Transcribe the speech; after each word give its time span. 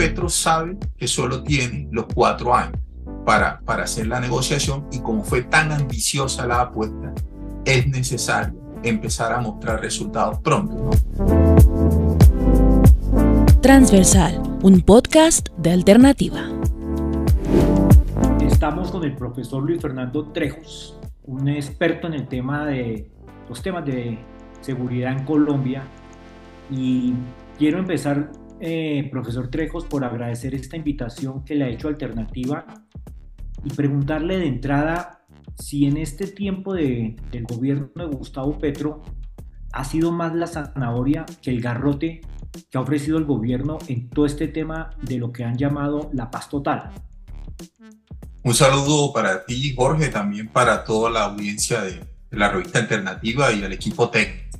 Petro 0.00 0.30
sabe 0.30 0.78
que 0.96 1.06
solo 1.06 1.42
tiene 1.42 1.86
los 1.92 2.06
cuatro 2.06 2.54
años 2.54 2.78
para, 3.26 3.60
para 3.60 3.82
hacer 3.82 4.06
la 4.06 4.18
negociación 4.18 4.86
y 4.90 5.00
como 5.00 5.22
fue 5.22 5.42
tan 5.42 5.70
ambiciosa 5.72 6.46
la 6.46 6.62
apuesta, 6.62 7.12
es 7.66 7.86
necesario 7.86 8.58
empezar 8.82 9.30
a 9.30 9.42
mostrar 9.42 9.78
resultados 9.82 10.38
pronto. 10.38 10.88
Transversal, 13.60 14.40
un 14.62 14.80
podcast 14.80 15.50
de 15.58 15.70
alternativa. 15.70 16.48
Estamos 18.40 18.90
con 18.90 19.04
el 19.04 19.14
profesor 19.14 19.62
Luis 19.62 19.82
Fernando 19.82 20.28
Trejos, 20.32 20.98
un 21.24 21.46
experto 21.46 22.06
en 22.06 22.14
el 22.14 22.26
tema 22.26 22.64
de 22.64 23.10
los 23.50 23.62
temas 23.62 23.84
de 23.84 24.18
seguridad 24.62 25.12
en 25.12 25.26
Colombia. 25.26 25.82
Y 26.70 27.12
quiero 27.58 27.78
empezar, 27.78 28.32
eh, 28.60 29.08
profesor 29.10 29.48
Trejos, 29.48 29.84
por 29.84 30.04
agradecer 30.04 30.54
esta 30.54 30.76
invitación 30.76 31.44
que 31.44 31.54
le 31.54 31.64
ha 31.64 31.68
hecho 31.68 31.88
Alternativa 31.88 32.66
y 33.64 33.70
preguntarle 33.70 34.38
de 34.38 34.46
entrada 34.46 35.24
si 35.58 35.86
en 35.86 35.96
este 35.96 36.26
tiempo 36.26 36.74
de, 36.74 37.16
del 37.30 37.44
gobierno 37.44 37.90
de 37.94 38.16
Gustavo 38.16 38.58
Petro 38.58 39.02
ha 39.72 39.84
sido 39.84 40.12
más 40.12 40.34
la 40.34 40.46
zanahoria 40.46 41.26
que 41.42 41.50
el 41.50 41.60
garrote 41.60 42.20
que 42.70 42.78
ha 42.78 42.80
ofrecido 42.80 43.18
el 43.18 43.24
gobierno 43.24 43.78
en 43.88 44.08
todo 44.08 44.26
este 44.26 44.48
tema 44.48 44.90
de 45.02 45.18
lo 45.18 45.32
que 45.32 45.44
han 45.44 45.56
llamado 45.56 46.10
la 46.12 46.30
paz 46.30 46.48
total. 46.48 46.90
Un 48.42 48.54
saludo 48.54 49.12
para 49.12 49.44
ti, 49.44 49.74
Jorge, 49.76 50.08
también 50.08 50.48
para 50.48 50.84
toda 50.84 51.10
la 51.10 51.24
audiencia 51.24 51.82
de, 51.82 52.00
la 52.30 52.48
revista 52.48 52.78
alternativa 52.78 53.52
y 53.52 53.62
al 53.62 53.72
equipo 53.72 54.08
técnico. 54.08 54.58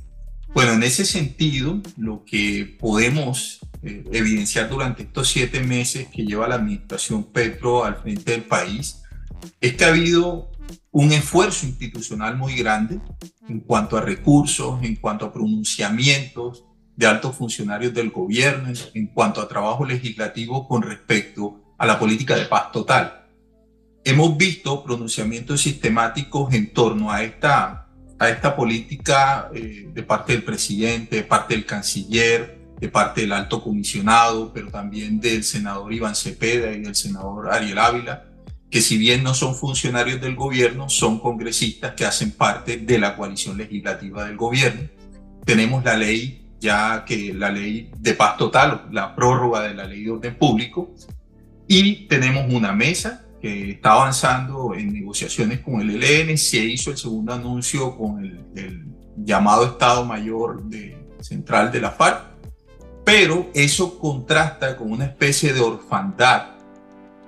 Bueno, 0.53 0.73
en 0.73 0.83
ese 0.83 1.05
sentido, 1.05 1.81
lo 1.97 2.23
que 2.25 2.77
podemos 2.79 3.59
eh, 3.83 4.03
evidenciar 4.11 4.69
durante 4.69 5.03
estos 5.03 5.27
siete 5.27 5.61
meses 5.61 6.07
que 6.09 6.23
lleva 6.23 6.47
la 6.47 6.55
administración 6.55 7.23
Petro 7.23 7.83
al 7.83 7.95
frente 7.95 8.31
del 8.31 8.43
país 8.43 9.01
es 9.59 9.73
que 9.73 9.85
ha 9.85 9.87
habido 9.87 10.51
un 10.91 11.11
esfuerzo 11.11 11.65
institucional 11.65 12.37
muy 12.37 12.55
grande 12.55 12.99
en 13.47 13.59
cuanto 13.61 13.97
a 13.97 14.01
recursos, 14.01 14.83
en 14.83 14.95
cuanto 14.97 15.25
a 15.25 15.33
pronunciamientos 15.33 16.65
de 16.95 17.07
altos 17.07 17.35
funcionarios 17.35 17.93
del 17.93 18.11
gobierno, 18.11 18.71
en 18.93 19.07
cuanto 19.07 19.41
a 19.41 19.47
trabajo 19.47 19.85
legislativo 19.85 20.67
con 20.67 20.83
respecto 20.83 21.73
a 21.77 21.85
la 21.87 21.97
política 21.97 22.35
de 22.35 22.45
paz 22.45 22.71
total. 22.71 23.25
Hemos 24.03 24.37
visto 24.37 24.83
pronunciamientos 24.83 25.61
sistemáticos 25.61 26.53
en 26.53 26.73
torno 26.73 27.11
a 27.11 27.23
esta, 27.23 27.87
a 28.19 28.29
esta 28.29 28.55
política 28.55 29.49
eh, 29.53 29.89
de 29.91 30.03
parte 30.03 30.33
del 30.33 30.43
presidente, 30.43 31.15
de 31.17 31.23
parte 31.23 31.55
del 31.55 31.65
canciller, 31.65 32.60
de 32.81 32.89
parte 32.89 33.21
del 33.21 33.31
alto 33.31 33.63
comisionado, 33.63 34.51
pero 34.51 34.69
también 34.69 35.19
del 35.19 35.43
senador 35.43 35.93
Iván 35.93 36.15
Cepeda 36.15 36.71
y 36.71 36.81
del 36.81 36.95
senador 36.95 37.53
Ariel 37.53 37.77
Ávila, 37.77 38.25
que 38.71 38.81
si 38.81 38.97
bien 38.97 39.21
no 39.21 39.35
son 39.35 39.53
funcionarios 39.53 40.19
del 40.19 40.35
gobierno, 40.35 40.89
son 40.89 41.19
congresistas 41.19 41.93
que 41.93 42.05
hacen 42.05 42.31
parte 42.31 42.77
de 42.77 42.97
la 42.97 43.15
coalición 43.15 43.55
legislativa 43.55 44.25
del 44.25 44.35
gobierno. 44.35 44.89
Tenemos 45.45 45.85
la 45.85 45.95
ley, 45.95 46.49
ya 46.59 47.05
que 47.05 47.31
la 47.35 47.51
ley 47.51 47.91
de 47.99 48.15
paz 48.15 48.37
total, 48.37 48.87
la 48.91 49.15
prórroga 49.15 49.61
de 49.61 49.75
la 49.75 49.85
ley 49.85 50.03
de 50.05 50.11
orden 50.11 50.35
público, 50.35 50.95
y 51.67 52.07
tenemos 52.07 52.51
una 52.51 52.73
mesa 52.73 53.27
que 53.39 53.71
está 53.71 53.91
avanzando 53.91 54.73
en 54.73 54.91
negociaciones 54.91 55.59
con 55.59 55.81
el 55.81 56.03
ELN, 56.03 56.35
se 56.35 56.57
hizo 56.57 56.89
el 56.89 56.97
segundo 56.97 57.33
anuncio 57.33 57.95
con 57.95 58.23
el, 58.23 58.87
llamado 59.17 59.65
Estado 59.65 60.03
Mayor 60.03 60.63
Central 61.19 61.71
de 61.71 61.79
la 61.79 61.91
FARC, 61.91 62.30
pero 63.11 63.51
eso 63.53 63.99
contrasta 63.99 64.77
con 64.77 64.89
una 64.89 65.03
especie 65.03 65.51
de 65.51 65.59
orfandad 65.59 66.51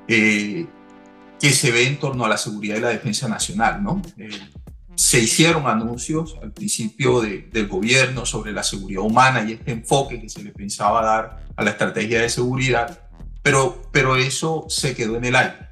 eh, 0.07 0.65
que 1.37 1.49
se 1.49 1.71
ve 1.71 1.85
en 1.85 1.99
torno 1.99 2.23
a 2.23 2.29
la 2.29 2.37
seguridad 2.37 2.77
y 2.77 2.79
la 2.79 2.87
defensa 2.87 3.27
nacional. 3.27 3.83
¿no? 3.83 4.01
Eh, 4.17 4.29
se 4.95 5.19
hicieron 5.19 5.67
anuncios 5.67 6.37
al 6.41 6.53
principio 6.53 7.19
del 7.19 7.67
gobierno 7.67 8.25
sobre 8.25 8.53
la 8.53 8.63
seguridad 8.63 9.03
humana 9.03 9.43
y 9.43 9.53
este 9.53 9.71
enfoque 9.73 10.21
que 10.21 10.29
se 10.29 10.41
le 10.41 10.51
pensaba 10.51 11.03
dar 11.03 11.43
a 11.53 11.63
la 11.65 11.71
estrategia 11.71 12.21
de 12.21 12.29
seguridad, 12.29 13.09
pero, 13.41 13.81
pero 13.91 14.15
eso 14.15 14.65
se 14.69 14.95
quedó 14.95 15.17
en 15.17 15.25
el 15.25 15.35
aire 15.35 15.67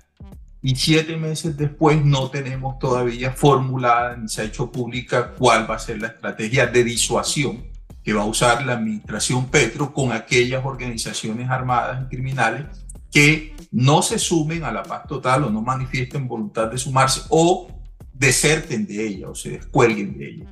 y 0.62 0.76
siete 0.76 1.16
meses 1.16 1.56
después 1.56 2.04
no 2.04 2.30
tenemos 2.30 2.78
todavía 2.80 3.32
formulada 3.32 4.18
ni 4.18 4.28
se 4.28 4.42
ha 4.42 4.44
hecho 4.44 4.72
pública 4.72 5.32
cuál 5.38 5.70
va 5.70 5.76
a 5.76 5.80
ser 5.80 6.02
la 6.02 6.08
estrategia 6.08 6.68
de 6.68 6.84
disuasión 6.84 7.71
que 8.04 8.14
va 8.14 8.24
a 8.24 8.26
usar 8.26 8.66
la 8.66 8.74
administración 8.74 9.48
Petro 9.48 9.94
con 9.94 10.12
aquellas 10.12 10.66
organizaciones 10.66 11.50
armadas 11.50 12.04
y 12.06 12.10
criminales 12.10 12.66
que 13.12 13.56
no 13.72 14.02
se 14.02 14.18
sumen 14.18 14.64
a 14.64 14.72
la 14.72 14.84
paz 14.84 15.06
total 15.08 15.44
o 15.44 15.50
no 15.50 15.62
manifiesten 15.62 16.28
voluntad 16.28 16.68
de 16.68 16.78
sumarse 16.78 17.22
o 17.30 17.70
deserten 18.14 18.86
de 18.88 19.06
ella 19.06 19.30
o 19.30 19.36
se 19.36 19.52
descuelguen 19.52 20.18
de 20.18 20.30
ella. 20.30 20.52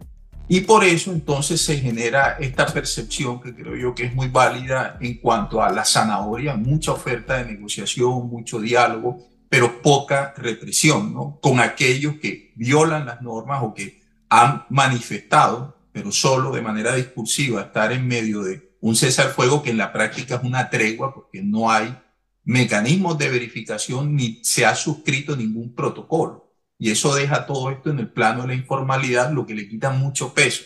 Y 0.52 0.62
por 0.62 0.84
eso 0.84 1.12
entonces 1.12 1.62
se 1.62 1.78
genera 1.78 2.38
esta 2.40 2.66
percepción 2.66 3.40
que 3.40 3.54
creo 3.54 3.76
yo 3.76 3.94
que 3.94 4.06
es 4.06 4.16
muy 4.16 4.30
válida 4.30 4.98
en 5.00 5.20
cuanto 5.20 5.62
a 5.62 5.70
la 5.70 5.86
zanahoria, 5.86 6.56
mucha 6.56 6.92
oferta 6.92 7.38
de 7.38 7.54
negociación, 7.54 8.28
mucho 8.28 8.60
diálogo, 8.60 9.20
pero 9.48 9.82
poca 9.82 10.34
represión, 10.36 11.14
¿no? 11.14 11.40
Con 11.40 11.60
aquellos 11.60 12.16
que 12.16 12.52
violan 12.56 13.06
las 13.06 13.22
normas 13.22 13.62
o 13.64 13.76
que 13.76 14.02
han 14.30 14.66
manifestado, 14.70 15.78
pero 15.92 16.12
solo 16.12 16.52
de 16.52 16.62
manera 16.62 16.96
discursiva, 16.96 17.62
estar 17.62 17.92
en 17.92 18.08
medio 18.08 18.42
de 18.44 18.78
un 18.82 18.96
cesar 18.96 19.30
fuego 19.30 19.62
que 19.62 19.72
en 19.72 19.78
la 19.78 19.92
práctica 19.92 20.36
es 20.36 20.44
una 20.44 20.70
tregua 20.70 21.14
porque 21.14 21.42
no 21.42 21.72
hay 21.72 21.98
mecanismos 22.44 23.18
de 23.18 23.30
verificación 23.30 24.16
ni 24.16 24.40
se 24.44 24.66
ha 24.66 24.76
suscrito 24.76 25.36
ningún 25.36 25.76
protocolo. 25.76 26.54
Y 26.78 26.92
eso 26.92 27.14
deja 27.14 27.46
todo 27.46 27.72
esto 27.72 27.90
en 27.90 28.00
el 28.00 28.12
plano 28.12 28.44
de 28.44 28.50
la 28.50 28.54
informalidad, 28.54 29.32
lo 29.32 29.46
que 29.46 29.54
le 29.54 29.68
quita 29.68 29.90
mucho 29.90 30.34
peso. 30.34 30.64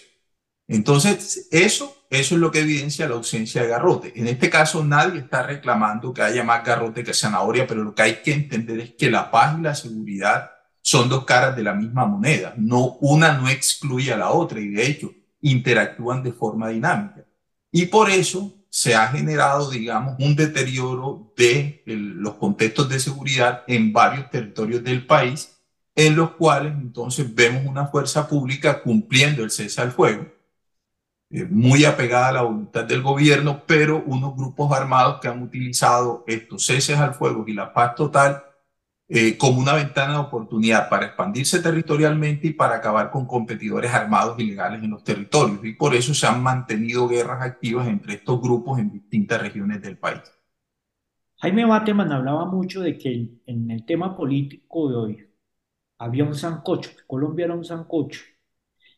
Entonces, 0.67 1.47
eso 1.51 2.03
eso 2.13 2.35
es 2.35 2.41
lo 2.41 2.51
que 2.51 2.59
evidencia 2.59 3.07
la 3.07 3.15
ausencia 3.15 3.63
de 3.63 3.69
garrote. 3.69 4.13
En 4.15 4.27
este 4.27 4.47
caso, 4.47 4.83
nadie 4.83 5.21
está 5.21 5.41
reclamando 5.41 6.13
que 6.13 6.21
haya 6.21 6.43
más 6.43 6.63
garrote 6.63 7.03
que 7.03 7.11
zanahoria, 7.11 7.65
pero 7.65 7.83
lo 7.83 7.95
que 7.95 8.03
hay 8.03 8.15
que 8.21 8.33
entender 8.33 8.79
es 8.79 8.91
que 8.91 9.09
la 9.09 9.31
paz 9.31 9.57
y 9.57 9.63
la 9.63 9.73
seguridad 9.73 10.51
son 10.83 11.07
dos 11.07 11.23
caras 11.23 11.55
de 11.55 11.63
la 11.63 11.73
misma 11.73 12.05
moneda. 12.05 12.53
No, 12.57 12.97
una 12.99 13.37
no 13.37 13.47
excluye 13.47 14.13
a 14.13 14.17
la 14.17 14.31
otra 14.31 14.59
y 14.59 14.67
de 14.67 14.85
hecho 14.85 15.13
interactúan 15.41 16.21
de 16.21 16.33
forma 16.33 16.67
dinámica. 16.69 17.25
Y 17.71 17.85
por 17.85 18.09
eso 18.09 18.53
se 18.69 18.93
ha 18.93 19.07
generado, 19.07 19.69
digamos, 19.69 20.15
un 20.19 20.35
deterioro 20.35 21.33
de 21.37 21.83
los 21.85 22.35
contextos 22.35 22.89
de 22.89 22.99
seguridad 22.99 23.63
en 23.65 23.93
varios 23.93 24.29
territorios 24.29 24.83
del 24.83 25.05
país, 25.07 25.57
en 25.95 26.17
los 26.17 26.31
cuales 26.31 26.73
entonces 26.73 27.33
vemos 27.33 27.65
una 27.65 27.87
fuerza 27.87 28.27
pública 28.27 28.81
cumpliendo 28.81 29.43
el 29.43 29.51
cese 29.51 29.81
al 29.81 29.91
fuego, 29.91 30.25
eh, 31.29 31.45
muy 31.45 31.85
apegada 31.85 32.27
a 32.27 32.33
la 32.33 32.41
voluntad 32.41 32.83
del 32.83 33.01
gobierno, 33.01 33.63
pero 33.65 34.03
unos 34.05 34.35
grupos 34.35 34.71
armados 34.73 35.21
que 35.21 35.29
han 35.29 35.41
utilizado 35.41 36.25
estos 36.27 36.65
ceses 36.65 36.97
al 36.97 37.13
fuego 37.13 37.45
y 37.47 37.53
la 37.53 37.71
paz 37.73 37.95
total 37.95 38.43
eh, 39.07 39.37
como 39.37 39.59
una 39.59 39.73
ventana 39.73 40.13
de 40.13 40.19
oportunidad 40.19 40.89
para 40.89 41.07
expandirse 41.07 41.61
territorialmente 41.61 42.47
y 42.47 42.53
para 42.53 42.75
acabar 42.75 43.11
con 43.11 43.25
competidores 43.25 43.93
armados 43.93 44.39
ilegales 44.39 44.83
en 44.83 44.91
los 44.91 45.03
territorios. 45.03 45.63
Y 45.63 45.73
por 45.73 45.93
eso 45.93 46.13
se 46.13 46.27
han 46.27 46.41
mantenido 46.41 47.07
guerras 47.07 47.41
activas 47.41 47.87
entre 47.87 48.15
estos 48.15 48.41
grupos 48.41 48.79
en 48.79 48.91
distintas 48.91 49.41
regiones 49.41 49.81
del 49.81 49.97
país. 49.97 50.21
Jaime 51.37 51.65
Bateman 51.65 52.11
hablaba 52.11 52.45
mucho 52.45 52.81
de 52.81 52.97
que 52.97 53.29
en 53.45 53.69
el 53.69 53.85
tema 53.85 54.15
político 54.15 54.89
de 54.89 54.95
hoy 54.95 55.27
había 55.97 56.23
un 56.23 56.35
sancocho, 56.35 56.91
que 56.91 57.05
Colombia 57.05 57.45
era 57.45 57.55
un 57.55 57.65
sancocho 57.65 58.21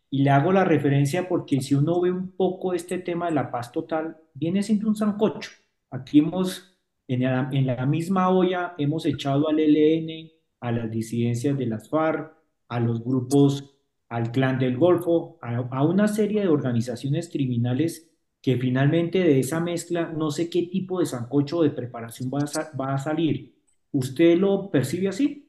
y 0.09 0.23
le 0.23 0.29
hago 0.29 0.51
la 0.51 0.63
referencia 0.63 1.27
porque 1.27 1.61
si 1.61 1.75
uno 1.75 1.99
ve 1.99 2.11
un 2.11 2.31
poco 2.31 2.73
este 2.73 2.99
tema 2.99 3.25
de 3.25 3.33
la 3.33 3.51
paz 3.51 3.71
total, 3.71 4.17
viene 4.33 4.63
siendo 4.63 4.87
un 4.87 4.95
sancocho. 4.95 5.51
Aquí 5.89 6.19
hemos, 6.19 6.74
en 7.07 7.23
la, 7.23 7.49
en 7.51 7.67
la 7.67 7.85
misma 7.85 8.29
olla, 8.29 8.73
hemos 8.77 9.05
echado 9.05 9.49
al 9.49 9.59
ELN, 9.59 10.31
a 10.59 10.71
las 10.71 10.89
disidencias 10.89 11.57
de 11.57 11.65
las 11.67 11.89
FARC, 11.89 12.33
a 12.67 12.79
los 12.79 13.03
grupos, 13.03 13.75
al 14.09 14.31
clan 14.31 14.59
del 14.59 14.77
Golfo, 14.77 15.39
a, 15.41 15.83
una 15.83 16.07
serie 16.07 16.41
de 16.41 16.47
organizaciones 16.47 17.29
criminales 17.29 18.09
que 18.41 18.57
finalmente 18.57 19.19
de 19.19 19.39
esa 19.39 19.59
mezcla 19.59 20.11
no 20.15 20.29
sé 20.29 20.49
qué 20.49 20.63
tipo 20.63 20.99
de 20.99 21.05
sancocho 21.05 21.63
de 21.63 21.71
preparación 21.71 22.29
va 22.31 22.39
a, 22.39 22.77
va 22.77 22.93
a 22.93 22.97
salir. 22.99 23.55
¿Usted 23.91 24.37
lo 24.37 24.69
percibe 24.69 25.07
así? 25.07 25.45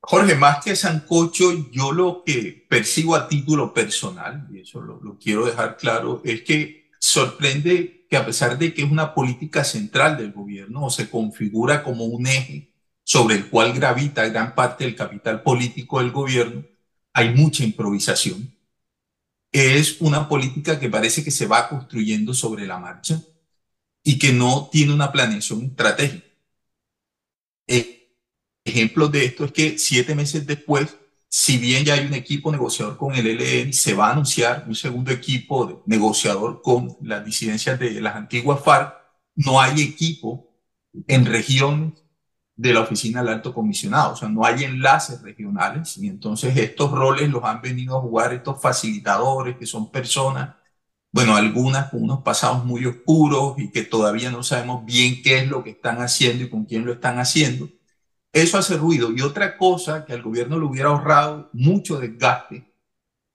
Jorge, 0.00 0.34
más 0.34 0.62
que 0.62 0.76
sancocho, 0.76 1.70
yo 1.72 1.90
lo 1.90 2.22
que 2.24 2.66
percibo 2.68 3.16
a 3.16 3.26
título 3.26 3.72
personal, 3.72 4.46
y 4.52 4.60
eso 4.60 4.82
lo, 4.82 5.18
quiero 5.18 5.46
dejar 5.46 5.78
claro, 5.78 6.20
es 6.24 6.42
que 6.42 6.83
sorprende 7.04 8.06
que 8.08 8.16
a 8.16 8.24
pesar 8.24 8.56
de 8.56 8.72
que 8.72 8.82
es 8.82 8.90
una 8.90 9.12
política 9.12 9.62
central 9.62 10.16
del 10.16 10.32
gobierno 10.32 10.86
o 10.86 10.90
se 10.90 11.10
configura 11.10 11.82
como 11.82 12.04
un 12.04 12.26
eje 12.26 12.72
sobre 13.04 13.34
el 13.34 13.50
cual 13.50 13.74
gravita 13.74 14.26
gran 14.28 14.54
parte 14.54 14.84
del 14.84 14.96
capital 14.96 15.42
político 15.42 15.98
del 15.98 16.12
gobierno, 16.12 16.64
hay 17.12 17.34
mucha 17.34 17.62
improvisación. 17.62 18.56
Es 19.52 20.00
una 20.00 20.30
política 20.30 20.80
que 20.80 20.88
parece 20.88 21.22
que 21.22 21.30
se 21.30 21.46
va 21.46 21.68
construyendo 21.68 22.32
sobre 22.32 22.66
la 22.66 22.78
marcha 22.78 23.20
y 24.02 24.18
que 24.18 24.32
no 24.32 24.70
tiene 24.72 24.94
una 24.94 25.12
planeación 25.12 25.62
estratégica. 25.62 26.26
Eh, 27.66 28.16
ejemplo 28.64 29.08
de 29.08 29.26
esto 29.26 29.44
es 29.44 29.52
que 29.52 29.78
siete 29.78 30.14
meses 30.14 30.46
después, 30.46 30.96
si 31.36 31.58
bien 31.58 31.84
ya 31.84 31.94
hay 31.94 32.06
un 32.06 32.14
equipo 32.14 32.52
negociador 32.52 32.96
con 32.96 33.12
el 33.16 33.26
ELN, 33.26 33.72
se 33.72 33.92
va 33.92 34.06
a 34.08 34.12
anunciar 34.12 34.64
un 34.68 34.74
segundo 34.76 35.10
equipo 35.10 35.82
negociador 35.84 36.62
con 36.62 36.96
las 37.02 37.24
disidencias 37.24 37.76
de 37.80 38.00
las 38.00 38.14
antiguas 38.14 38.62
FARC, 38.62 38.94
no 39.34 39.60
hay 39.60 39.82
equipo 39.82 40.54
en 41.08 41.26
regiones 41.26 41.94
de 42.54 42.72
la 42.72 42.82
oficina 42.82 43.20
del 43.20 43.34
alto 43.34 43.52
comisionado, 43.52 44.12
o 44.12 44.16
sea, 44.16 44.28
no 44.28 44.44
hay 44.44 44.62
enlaces 44.62 45.22
regionales 45.22 45.98
y 45.98 46.06
entonces 46.06 46.56
estos 46.56 46.92
roles 46.92 47.28
los 47.28 47.42
han 47.42 47.60
venido 47.60 47.98
a 47.98 48.00
jugar 48.00 48.32
estos 48.32 48.62
facilitadores 48.62 49.56
que 49.56 49.66
son 49.66 49.90
personas, 49.90 50.54
bueno, 51.10 51.34
algunas 51.34 51.90
con 51.90 52.04
unos 52.04 52.22
pasados 52.22 52.64
muy 52.64 52.86
oscuros 52.86 53.56
y 53.58 53.72
que 53.72 53.82
todavía 53.82 54.30
no 54.30 54.44
sabemos 54.44 54.84
bien 54.84 55.20
qué 55.20 55.38
es 55.40 55.48
lo 55.48 55.64
que 55.64 55.70
están 55.70 56.00
haciendo 56.00 56.44
y 56.44 56.50
con 56.50 56.64
quién 56.64 56.86
lo 56.86 56.92
están 56.92 57.18
haciendo. 57.18 57.68
Eso 58.34 58.58
hace 58.58 58.76
ruido. 58.76 59.12
Y 59.12 59.22
otra 59.22 59.56
cosa 59.56 60.04
que 60.04 60.12
al 60.12 60.22
gobierno 60.22 60.58
le 60.58 60.66
hubiera 60.66 60.88
ahorrado 60.88 61.50
mucho 61.52 62.00
desgaste 62.00 62.68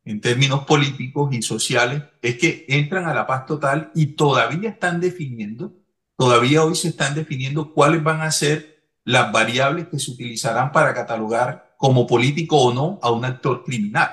en 0.03 0.19
términos 0.19 0.65
políticos 0.65 1.33
y 1.33 1.41
sociales 1.41 2.03
es 2.21 2.37
que 2.37 2.65
entran 2.67 3.05
a 3.05 3.13
la 3.13 3.25
paz 3.25 3.45
total 3.45 3.91
y 3.95 4.07
todavía 4.07 4.69
están 4.69 4.99
definiendo, 4.99 5.71
todavía 6.17 6.65
hoy 6.65 6.75
se 6.75 6.89
están 6.89 7.15
definiendo 7.15 7.73
cuáles 7.73 8.03
van 8.03 8.21
a 8.21 8.31
ser 8.31 8.83
las 9.05 9.31
variables 9.31 9.87
que 9.87 9.99
se 9.99 10.11
utilizarán 10.11 10.73
para 10.73 10.93
catalogar 10.93 11.75
como 11.77 12.05
político 12.05 12.57
o 12.57 12.73
no 12.73 12.99
a 13.01 13.09
un 13.09 13.23
actor 13.23 13.63
criminal, 13.63 14.11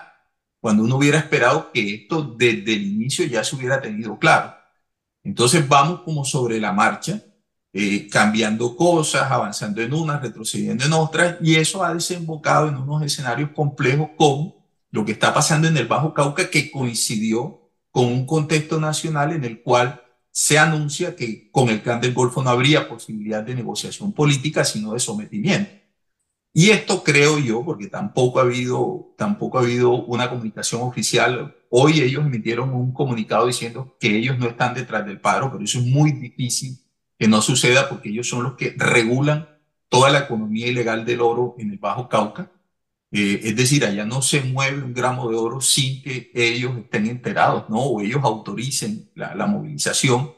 cuando 0.61 0.85
uno 0.85 0.97
hubiera 0.97 1.19
esperado 1.19 1.73
que 1.73 1.95
esto 1.95 2.23
desde 2.23 2.75
el 2.75 2.87
inicio 2.87 3.27
ya 3.27 3.43
se 3.43 3.57
hubiera 3.57 3.81
tenido 3.81 4.19
claro. 4.21 4.55
Entonces 5.25 5.69
vamos 5.69 6.03
como 6.03 6.25
sobre 6.25 6.61
la 6.61 6.73
marcha, 6.73 7.25
eh, 7.79 8.09
cambiando 8.11 8.75
cosas, 8.75 9.31
avanzando 9.31 9.83
en 9.83 9.93
unas, 9.93 10.23
retrocediendo 10.23 10.87
en 10.87 10.95
otras, 10.95 11.37
y 11.43 11.57
eso 11.57 11.85
ha 11.85 11.93
desembocado 11.93 12.71
en 12.71 12.77
unos 12.79 13.03
escenarios 13.03 13.51
complejos 13.51 14.09
como 14.17 14.65
lo 14.91 15.05
que 15.05 15.13
está 15.13 15.35
pasando 15.35 15.69
en 15.69 15.77
el 15.77 15.87
Bajo 15.87 16.15
Cauca, 16.15 16.49
que 16.49 16.71
coincidió 16.71 17.69
con 17.91 18.07
un 18.07 18.25
contexto 18.25 18.81
nacional 18.81 19.35
en 19.35 19.45
el 19.45 19.61
cual 19.61 20.01
se 20.31 20.59
anuncia 20.59 21.17
que 21.17 21.51
con 21.51 21.69
el 21.69 21.83
clan 21.83 22.01
del 22.01 22.15
Golfo 22.15 22.43
no 22.43 22.49
habría 22.49 22.89
posibilidad 22.89 23.43
de 23.43 23.55
negociación 23.55 24.15
política, 24.15 24.65
sino 24.65 24.95
de 24.95 25.01
sometimiento. 25.01 25.71
Y 26.55 26.71
esto 26.71 27.05
creo 27.05 27.39
yo, 27.39 27.63
porque 27.63 27.89
tampoco 27.89 28.39
ha 28.39 28.43
habido, 28.45 29.13
tampoco 29.19 29.59
ha 29.59 29.61
habido 29.61 29.93
una 30.07 30.31
comunicación 30.31 30.81
oficial. 30.81 31.55
Hoy 31.69 32.01
ellos 32.01 32.25
emitieron 32.25 32.73
un 32.73 32.95
comunicado 32.95 33.47
diciendo 33.47 33.99
que 34.01 34.17
ellos 34.17 34.39
no 34.39 34.47
están 34.47 34.73
detrás 34.73 35.05
del 35.05 35.21
paro, 35.21 35.53
pero 35.53 35.63
eso 35.63 35.79
es 35.79 35.85
muy 35.85 36.13
difícil 36.13 36.86
que 37.19 37.29
no 37.29 37.43
suceda 37.43 37.89
porque 37.89 38.11
ellos 38.11 38.29
son 38.29 38.43
los 38.45 38.55
que 38.55 38.75
regulan 38.77 39.49
toda 39.89 40.11
la 40.11 40.21
economía 40.21 40.67
ilegal 40.69 41.05
del 41.05 41.21
oro 41.21 41.55
en 41.59 41.71
el 41.71 41.79
Bajo 41.79 42.09
Cauca. 42.09 42.51
Eh, 43.13 43.41
es 43.45 43.57
decir, 43.57 43.85
allá 43.85 44.05
no 44.05 44.21
se 44.23 44.43
mueve 44.43 44.83
un 44.83 44.93
gramo 44.93 45.31
de 45.31 45.37
oro 45.37 45.61
sin 45.61 46.03
que 46.03 46.31
ellos 46.35 46.77
estén 46.77 47.07
enterados, 47.07 47.69
¿no? 47.71 47.79
O 47.79 48.01
ellos 48.01 48.23
autoricen 48.25 49.11
la, 49.15 49.35
la 49.35 49.47
movilización. 49.47 50.35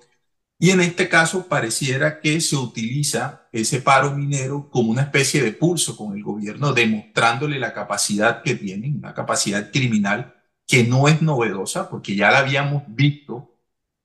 Y 0.61 0.71
en 0.71 0.81
este 0.81 1.09
caso 1.09 1.47
pareciera 1.49 2.21
que 2.21 2.41
se 2.41 2.57
utiliza 2.57 3.49
ese 3.53 3.81
paro 3.81 4.15
minero 4.17 4.69
como 4.71 4.91
una 4.91 5.03
especie 5.03 5.43
de 5.43 5.53
pulso 5.53 5.97
con 5.97 6.17
el 6.17 6.23
gobierno, 6.23 6.73
demostrándole 6.73 7.59
la 7.59 7.73
capacidad 7.73 8.43
que 8.43 8.55
tienen, 8.57 8.97
una 8.99 9.15
capacidad 9.15 9.71
criminal 9.71 10.35
que 10.67 10.85
no 10.85 11.09
es 11.09 11.23
novedosa, 11.23 11.89
porque 11.89 12.17
ya 12.17 12.31
la 12.31 12.41
habíamos 12.41 12.83
visto 12.89 13.48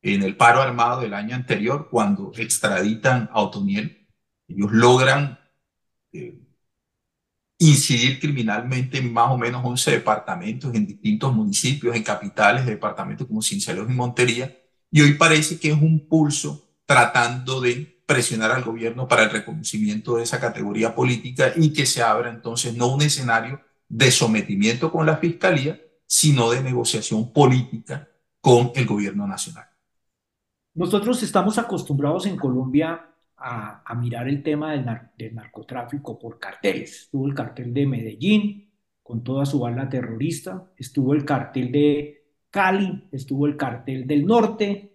en 0.04 0.22
el 0.22 0.36
paro 0.36 0.62
armado 0.62 1.02
del 1.02 1.14
año 1.14 1.36
anterior, 1.36 1.88
cuando 1.90 2.32
extraditan 2.36 3.30
a 3.32 3.42
Otoniel. 3.42 4.06
Ellos 4.48 4.72
logran 4.72 5.40
eh, 6.12 6.40
incidir 7.58 8.20
criminalmente 8.20 8.98
en 8.98 9.14
más 9.14 9.32
o 9.32 9.38
menos 9.38 9.62
11 9.64 9.92
departamentos, 9.92 10.76
en 10.76 10.86
distintos 10.86 11.34
municipios, 11.34 11.96
en 11.96 12.04
capitales 12.04 12.66
de 12.66 12.72
departamentos 12.72 13.26
como 13.26 13.42
Cincelejo 13.42 13.90
y 13.90 13.94
Montería, 13.94 14.56
y 14.92 15.02
hoy 15.02 15.14
parece 15.14 15.58
que 15.58 15.72
es 15.72 15.82
un 15.82 16.08
pulso 16.08 16.70
tratando 16.86 17.62
de 17.62 18.04
presionar 18.06 18.52
al 18.52 18.64
gobierno 18.64 19.08
para 19.08 19.24
el 19.24 19.30
reconocimiento 19.30 20.18
de 20.18 20.24
esa 20.24 20.40
categoría 20.40 20.94
política 20.94 21.54
y 21.56 21.72
que 21.72 21.86
se 21.86 22.04
abra 22.04 22.30
entonces 22.30 22.76
no 22.76 22.88
un 22.88 23.02
escenario 23.02 23.62
de 23.88 24.12
sometimiento 24.12 24.92
con 24.92 25.06
la 25.06 25.18
fiscalía, 25.18 25.80
sino 26.06 26.52
de 26.52 26.62
negociación 26.62 27.32
política 27.32 28.10
con 28.42 28.72
el 28.76 28.86
gobierno 28.86 29.26
nacional. 29.26 29.73
Nosotros 30.76 31.22
estamos 31.22 31.58
acostumbrados 31.58 32.26
en 32.26 32.36
Colombia 32.36 33.10
a, 33.38 33.96
mirar 33.96 34.28
el 34.28 34.42
tema 34.42 34.72
del, 34.72 35.36
narcotráfico 35.36 36.18
por 36.18 36.40
carteles. 36.40 37.04
Estuvo 37.04 37.28
el 37.28 37.36
cartel 37.36 37.74
de 37.74 37.86
Medellín 37.86 38.72
con 39.04 39.24
toda 39.24 39.46
su 39.46 39.60
bala 39.60 39.90
terrorista, 39.90 40.72
estuvo 40.78 41.14
el 41.14 41.26
cartel 41.26 41.72
de 41.72 42.26
Cali, 42.50 43.08
estuvo 43.12 43.46
el 43.48 43.58
cartel 43.58 44.08
del 44.08 44.26
norte, 44.26 44.94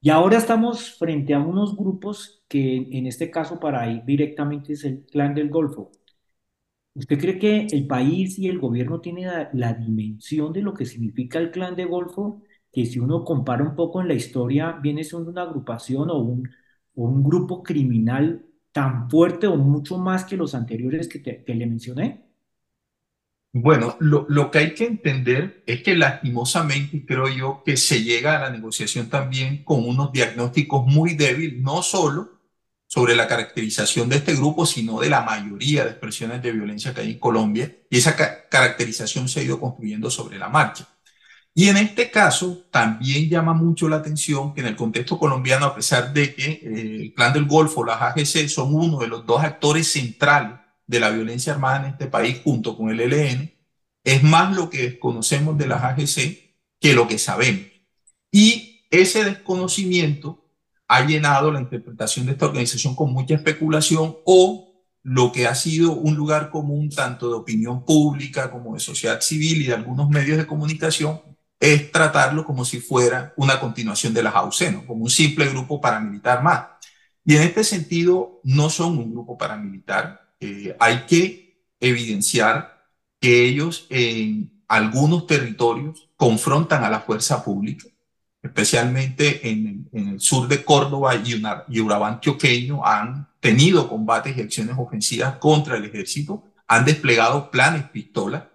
y 0.00 0.10
ahora 0.10 0.38
estamos 0.38 0.98
frente 0.98 1.34
a 1.34 1.38
unos 1.38 1.76
grupos 1.76 2.42
que 2.48 2.88
en 2.90 3.06
este 3.06 3.30
caso 3.30 3.60
para 3.60 3.88
ir 3.88 4.04
directamente 4.04 4.72
es 4.72 4.84
el 4.84 5.06
clan 5.06 5.34
del 5.34 5.48
Golfo. 5.50 5.92
¿Usted 6.94 7.18
cree 7.18 7.38
que 7.38 7.66
el 7.70 7.86
país 7.86 8.38
y 8.38 8.48
el 8.48 8.58
gobierno 8.58 9.00
tienen 9.00 9.26
la, 9.26 9.50
la 9.52 9.74
dimensión 9.74 10.52
de 10.52 10.62
lo 10.62 10.74
que 10.74 10.84
significa 10.86 11.38
el 11.38 11.50
clan 11.50 11.76
del 11.76 11.88
Golfo? 11.88 12.42
Que 12.72 12.86
si 12.86 12.98
uno 12.98 13.24
compara 13.24 13.62
un 13.62 13.76
poco 13.76 14.00
en 14.00 14.08
la 14.08 14.14
historia, 14.14 14.72
viene 14.72 15.04
siendo 15.04 15.30
una 15.30 15.42
agrupación 15.42 16.10
o 16.10 16.18
un, 16.18 16.48
o 16.94 17.04
un 17.04 17.22
grupo 17.22 17.62
criminal 17.62 18.46
tan 18.72 19.08
fuerte 19.10 19.46
o 19.46 19.56
mucho 19.56 19.98
más 19.98 20.24
que 20.24 20.36
los 20.36 20.54
anteriores 20.54 21.08
que, 21.08 21.44
le 21.46 21.66
mencioné? 21.66 22.24
Bueno, 23.52 23.96
lo, 24.00 24.24
lo, 24.30 24.50
que 24.50 24.58
hay 24.58 24.74
que 24.74 24.86
entender 24.86 25.62
es 25.66 25.82
que 25.82 25.94
lastimosamente 25.94 27.04
creo 27.04 27.28
yo 27.28 27.62
que 27.64 27.76
se 27.76 28.02
llega 28.02 28.36
a 28.36 28.40
la 28.40 28.50
negociación 28.50 29.10
también 29.10 29.62
con 29.62 29.86
unos 29.86 30.10
diagnósticos 30.10 30.86
muy 30.86 31.14
débiles, 31.14 31.60
no 31.60 31.82
solo 31.82 32.40
sobre 32.86 33.14
la 33.14 33.26
caracterización 33.26 34.08
de 34.08 34.16
este 34.16 34.34
grupo, 34.34 34.64
sino 34.64 35.00
de 35.00 35.10
la 35.10 35.22
mayoría 35.22 35.84
de 35.84 35.90
expresiones 35.90 36.42
de 36.42 36.52
violencia 36.52 36.94
que 36.94 37.02
hay 37.02 37.12
en 37.12 37.18
Colombia, 37.18 37.74
y 37.90 37.98
esa 37.98 38.16
caracterización 38.48 39.28
se 39.28 39.40
ha 39.40 39.42
ido 39.42 39.60
construyendo 39.60 40.10
sobre 40.10 40.38
la 40.38 40.48
marcha. 40.48 40.88
Y 41.54 41.68
en 41.68 41.76
este 41.76 42.10
caso 42.10 42.64
también 42.70 43.28
llama 43.28 43.52
mucho 43.52 43.88
la 43.88 43.96
atención 43.96 44.54
que 44.54 44.62
en 44.62 44.68
el 44.68 44.76
contexto 44.76 45.18
colombiano, 45.18 45.66
a 45.66 45.74
pesar 45.74 46.12
de 46.12 46.34
que 46.34 46.52
eh, 46.52 46.60
el 46.64 47.14
Clan 47.14 47.34
del 47.34 47.44
Golfo, 47.44 47.84
las 47.84 48.00
AGC, 48.00 48.48
son 48.48 48.74
uno 48.74 48.98
de 48.98 49.08
los 49.08 49.26
dos 49.26 49.42
actores 49.42 49.92
centrales 49.92 50.58
de 50.86 51.00
la 51.00 51.10
violencia 51.10 51.52
armada 51.52 51.80
en 51.80 51.92
este 51.92 52.06
país 52.06 52.40
junto 52.42 52.76
con 52.76 52.90
el 52.90 53.00
ELN, 53.00 53.52
es 54.04 54.22
más 54.22 54.56
lo 54.56 54.70
que 54.70 54.82
desconocemos 54.82 55.58
de 55.58 55.66
las 55.66 55.82
AGC 55.82 56.56
que 56.80 56.94
lo 56.94 57.06
que 57.06 57.18
sabemos. 57.18 57.66
Y 58.30 58.86
ese 58.90 59.24
desconocimiento 59.24 60.50
ha 60.88 61.06
llenado 61.06 61.52
la 61.52 61.60
interpretación 61.60 62.26
de 62.26 62.32
esta 62.32 62.46
organización 62.46 62.94
con 62.94 63.12
mucha 63.12 63.34
especulación 63.34 64.16
o 64.24 64.72
lo 65.02 65.32
que 65.32 65.46
ha 65.46 65.54
sido 65.54 65.92
un 65.92 66.14
lugar 66.14 66.50
común 66.50 66.90
tanto 66.90 67.28
de 67.28 67.34
opinión 67.34 67.84
pública 67.84 68.50
como 68.50 68.74
de 68.74 68.80
sociedad 68.80 69.20
civil 69.20 69.62
y 69.62 69.66
de 69.66 69.74
algunos 69.74 70.08
medios 70.08 70.38
de 70.38 70.46
comunicación 70.46 71.31
es 71.62 71.92
tratarlo 71.92 72.44
como 72.44 72.64
si 72.64 72.80
fuera 72.80 73.32
una 73.36 73.60
continuación 73.60 74.12
de 74.12 74.24
las 74.24 74.34
AUC, 74.34 74.84
como 74.84 75.04
un 75.04 75.10
simple 75.10 75.48
grupo 75.48 75.80
paramilitar 75.80 76.42
más. 76.42 76.64
Y 77.24 77.36
en 77.36 77.42
este 77.42 77.62
sentido, 77.62 78.40
no 78.42 78.68
son 78.68 78.98
un 78.98 79.12
grupo 79.12 79.38
paramilitar. 79.38 80.34
Eh, 80.40 80.76
hay 80.80 81.06
que 81.06 81.64
evidenciar 81.78 82.84
que 83.20 83.44
ellos 83.44 83.86
en 83.90 84.64
algunos 84.66 85.28
territorios 85.28 86.08
confrontan 86.16 86.82
a 86.82 86.90
la 86.90 86.98
fuerza 86.98 87.44
pública, 87.44 87.86
especialmente 88.42 89.48
en, 89.48 89.88
el 89.92 90.18
sur 90.18 90.48
de 90.48 90.64
Córdoba 90.64 91.14
y, 91.14 91.34
una, 91.34 91.62
y 91.68 91.78
Urabá 91.78 92.08
antioqueño, 92.08 92.84
han 92.84 93.28
tenido 93.38 93.88
combates 93.88 94.36
y 94.36 94.40
acciones 94.40 94.74
ofensivas 94.76 95.36
contra 95.36 95.76
el 95.76 95.84
ejército, 95.84 96.42
han 96.66 96.84
desplegado 96.84 97.52
planes 97.52 97.84
pistola 97.84 98.50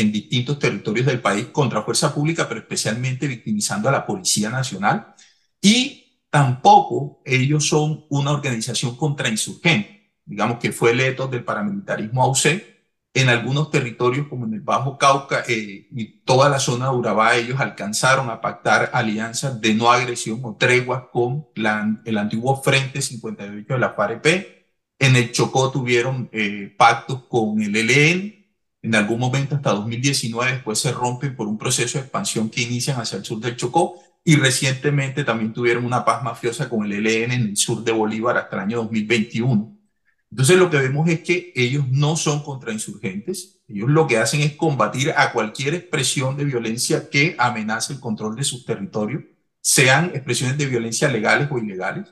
en 0.00 0.12
distintos 0.12 0.58
territorios 0.58 1.06
del 1.06 1.20
país 1.20 1.46
contra 1.46 1.82
fuerza 1.82 2.14
pública, 2.14 2.48
pero 2.48 2.60
especialmente 2.60 3.26
victimizando 3.26 3.88
a 3.88 3.92
la 3.92 4.06
Policía 4.06 4.50
Nacional. 4.50 5.14
Y 5.60 6.22
tampoco 6.30 7.20
ellos 7.24 7.66
son 7.66 8.06
una 8.10 8.32
organización 8.32 8.96
contrainsurgente, 8.96 10.12
digamos 10.24 10.58
que 10.58 10.72
fue 10.72 10.92
el 10.92 10.98
del 11.30 11.44
paramilitarismo 11.44 12.22
AUC. 12.22 12.78
En 13.14 13.28
algunos 13.30 13.70
territorios, 13.70 14.28
como 14.28 14.46
en 14.46 14.54
el 14.54 14.60
Bajo 14.60 14.96
Cauca 14.98 15.42
eh, 15.48 15.88
y 15.90 16.20
toda 16.20 16.48
la 16.48 16.60
zona 16.60 16.90
de 16.90 16.96
Urabá, 16.96 17.34
ellos 17.36 17.58
alcanzaron 17.58 18.30
a 18.30 18.40
pactar 18.40 18.90
alianzas 18.92 19.60
de 19.60 19.74
no 19.74 19.90
agresión 19.90 20.40
o 20.44 20.56
treguas 20.56 21.04
con 21.10 21.48
el 22.04 22.18
antiguo 22.18 22.62
Frente 22.62 23.02
58 23.02 23.74
de 23.74 23.80
la 23.80 23.94
FAREP. 23.94 24.58
En 25.00 25.16
el 25.16 25.32
Chocó 25.32 25.70
tuvieron 25.70 26.28
eh, 26.32 26.72
pactos 26.76 27.24
con 27.24 27.60
el 27.62 27.74
ELN, 27.74 28.37
en 28.82 28.94
algún 28.94 29.18
momento 29.18 29.56
hasta 29.56 29.70
2019, 29.70 30.52
después 30.52 30.78
se 30.78 30.92
rompen 30.92 31.34
por 31.34 31.48
un 31.48 31.58
proceso 31.58 31.98
de 31.98 32.04
expansión 32.04 32.48
que 32.48 32.62
inician 32.62 33.00
hacia 33.00 33.18
el 33.18 33.24
sur 33.24 33.40
del 33.40 33.56
Chocó 33.56 34.00
y 34.24 34.36
recientemente 34.36 35.24
también 35.24 35.52
tuvieron 35.52 35.84
una 35.84 36.04
paz 36.04 36.22
mafiosa 36.22 36.68
con 36.68 36.84
el 36.84 37.06
ELN 37.06 37.32
en 37.32 37.42
el 37.42 37.56
sur 37.56 37.82
de 37.82 37.92
Bolívar 37.92 38.36
hasta 38.36 38.56
el 38.56 38.62
año 38.62 38.76
2021. 38.78 39.78
Entonces 40.30 40.56
lo 40.58 40.70
que 40.70 40.76
vemos 40.76 41.08
es 41.08 41.20
que 41.20 41.52
ellos 41.56 41.88
no 41.88 42.16
son 42.16 42.42
contrainsurgentes, 42.42 43.60
ellos 43.66 43.88
lo 43.88 44.06
que 44.06 44.18
hacen 44.18 44.42
es 44.42 44.52
combatir 44.54 45.12
a 45.16 45.32
cualquier 45.32 45.74
expresión 45.74 46.36
de 46.36 46.44
violencia 46.44 47.08
que 47.08 47.34
amenace 47.38 47.94
el 47.94 48.00
control 48.00 48.36
de 48.36 48.44
sus 48.44 48.64
territorios, 48.64 49.24
sean 49.60 50.12
expresiones 50.14 50.58
de 50.58 50.66
violencia 50.66 51.08
legales 51.08 51.48
o 51.50 51.58
ilegales. 51.58 52.08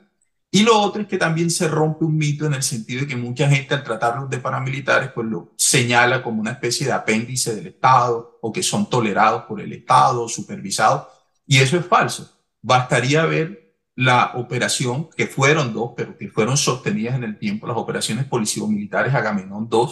Y 0.49 0.63
lo 0.63 0.79
otro 0.79 1.01
es 1.01 1.07
que 1.07 1.17
también 1.17 1.51
se 1.51 1.67
rompe 1.67 2.05
un 2.05 2.17
mito 2.17 2.45
en 2.45 2.53
el 2.53 2.63
sentido 2.63 3.01
de 3.01 3.07
que 3.07 3.15
mucha 3.17 3.49
gente 3.49 3.73
al 3.73 3.83
tratarlos 3.83 4.29
de 4.29 4.37
paramilitares 4.37 5.11
pues 5.11 5.27
lo 5.27 5.53
señala 5.57 6.23
como 6.23 6.39
una 6.39 6.51
especie 6.51 6.87
de 6.87 6.93
apéndice 6.93 7.53
del 7.53 7.67
Estado 7.67 8.39
o 8.41 8.53
que 8.53 8.63
son 8.63 8.89
tolerados 8.89 9.43
por 9.43 9.59
el 9.59 9.73
Estado, 9.73 10.27
supervisados. 10.29 11.07
Y 11.45 11.57
eso 11.57 11.77
es 11.77 11.85
falso. 11.85 12.31
Bastaría 12.61 13.25
ver 13.25 13.75
la 13.95 14.33
operación, 14.35 15.09
que 15.17 15.27
fueron 15.27 15.73
dos, 15.73 15.91
pero 15.97 16.17
que 16.17 16.29
fueron 16.29 16.55
sostenidas 16.55 17.15
en 17.15 17.23
el 17.23 17.39
tiempo, 17.39 17.65
las 17.65 17.77
operaciones 17.77 18.25
policivo-militares 18.25 19.13
Agamenón 19.13 19.67
II, 19.71 19.87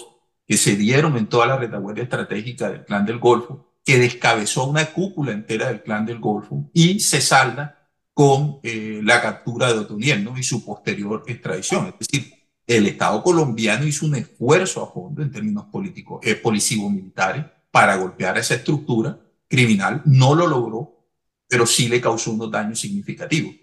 que 0.47 0.57
se 0.57 0.75
dieron 0.75 1.17
en 1.17 1.27
toda 1.27 1.47
la 1.47 1.57
retaguardia 1.57 2.03
estratégica 2.03 2.69
del 2.69 2.85
Clan 2.85 3.05
del 3.05 3.17
Golfo, 3.17 3.73
que 3.83 3.97
descabezó 3.97 4.65
una 4.65 4.85
cúpula 4.93 5.31
entera 5.31 5.67
del 5.67 5.81
Clan 5.81 6.05
del 6.05 6.19
Golfo 6.19 6.69
y 6.71 6.99
se 6.99 7.19
salda 7.19 7.84
con 8.15 8.59
eh, 8.63 9.01
la 9.03 9.21
captura 9.21 9.73
de 9.73 9.79
Otoniel 9.79 10.27
y 10.37 10.41
su 10.41 10.63
posterior 10.63 11.25
extradición. 11.27 11.87
Es 11.87 12.07
decir, 12.07 12.33
el 12.65 12.87
Estado 12.87 13.21
colombiano 13.21 13.85
hizo 13.85 14.05
un 14.05 14.15
esfuerzo 14.15 14.81
a 14.81 14.91
fondo 14.91 15.21
en 15.21 15.29
términos 15.29 15.65
políticos, 15.65 16.21
eh, 16.23 16.35
policivo-militares 16.35 17.45
para 17.69 17.97
golpear 17.97 18.37
a 18.37 18.39
esa 18.39 18.55
estructura 18.55 19.19
criminal. 19.49 20.01
No 20.05 20.33
lo 20.33 20.47
logró, 20.47 21.07
pero 21.45 21.65
sí 21.65 21.89
le 21.89 21.99
causó 21.99 22.31
unos 22.31 22.49
daños 22.49 22.79
significativos. 22.79 23.53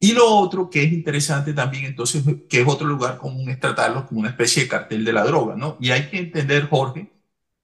Y 0.00 0.12
lo 0.14 0.26
otro 0.26 0.68
que 0.68 0.82
es 0.82 0.92
interesante 0.92 1.52
también, 1.52 1.84
entonces, 1.84 2.24
que 2.48 2.60
es 2.60 2.66
otro 2.66 2.88
lugar 2.88 3.18
común, 3.18 3.48
es 3.50 3.60
tratarlos 3.60 4.06
como 4.06 4.18
una 4.18 4.30
especie 4.30 4.64
de 4.64 4.68
cartel 4.68 5.04
de 5.04 5.12
la 5.12 5.22
droga, 5.22 5.54
¿no? 5.54 5.76
Y 5.78 5.90
hay 5.92 6.10
que 6.10 6.18
entender, 6.18 6.68
Jorge, 6.68 7.08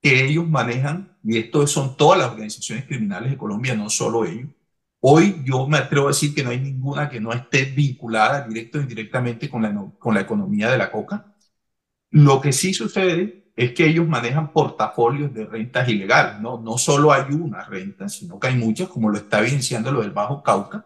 que 0.01 0.25
ellos 0.25 0.47
manejan, 0.47 1.17
y 1.21 1.37
esto 1.37 1.67
son 1.67 1.97
todas 1.97 2.17
las 2.17 2.31
organizaciones 2.31 2.85
criminales 2.85 3.31
de 3.31 3.37
Colombia, 3.37 3.75
no 3.75 3.89
solo 3.89 4.23
ellos. 4.23 4.47
Hoy 5.01 5.43
yo 5.45 5.67
me 5.67 5.77
atrevo 5.77 6.07
a 6.07 6.09
decir 6.11 6.33
que 6.33 6.43
no 6.43 6.49
hay 6.49 6.59
ninguna 6.59 7.09
que 7.09 7.21
no 7.21 7.31
esté 7.31 7.65
vinculada 7.65 8.45
directo 8.47 8.79
o 8.79 8.81
indirectamente 8.81 9.49
con 9.49 9.61
la, 9.61 9.73
con 9.97 10.13
la 10.13 10.21
economía 10.21 10.69
de 10.69 10.77
la 10.77 10.91
coca. 10.91 11.35
Lo 12.11 12.41
que 12.41 12.51
sí 12.51 12.73
sucede 12.73 13.51
es 13.55 13.73
que 13.73 13.85
ellos 13.87 14.07
manejan 14.07 14.51
portafolios 14.53 15.33
de 15.33 15.45
rentas 15.45 15.87
ilegales, 15.89 16.41
¿no? 16.41 16.59
No 16.61 16.77
solo 16.77 17.13
hay 17.13 17.33
una 17.33 17.63
renta, 17.65 18.09
sino 18.09 18.39
que 18.39 18.47
hay 18.47 18.55
muchas, 18.55 18.89
como 18.89 19.09
lo 19.09 19.17
está 19.17 19.39
evidenciando 19.39 19.91
lo 19.91 20.01
del 20.01 20.11
Bajo 20.11 20.43
Cauca, 20.43 20.85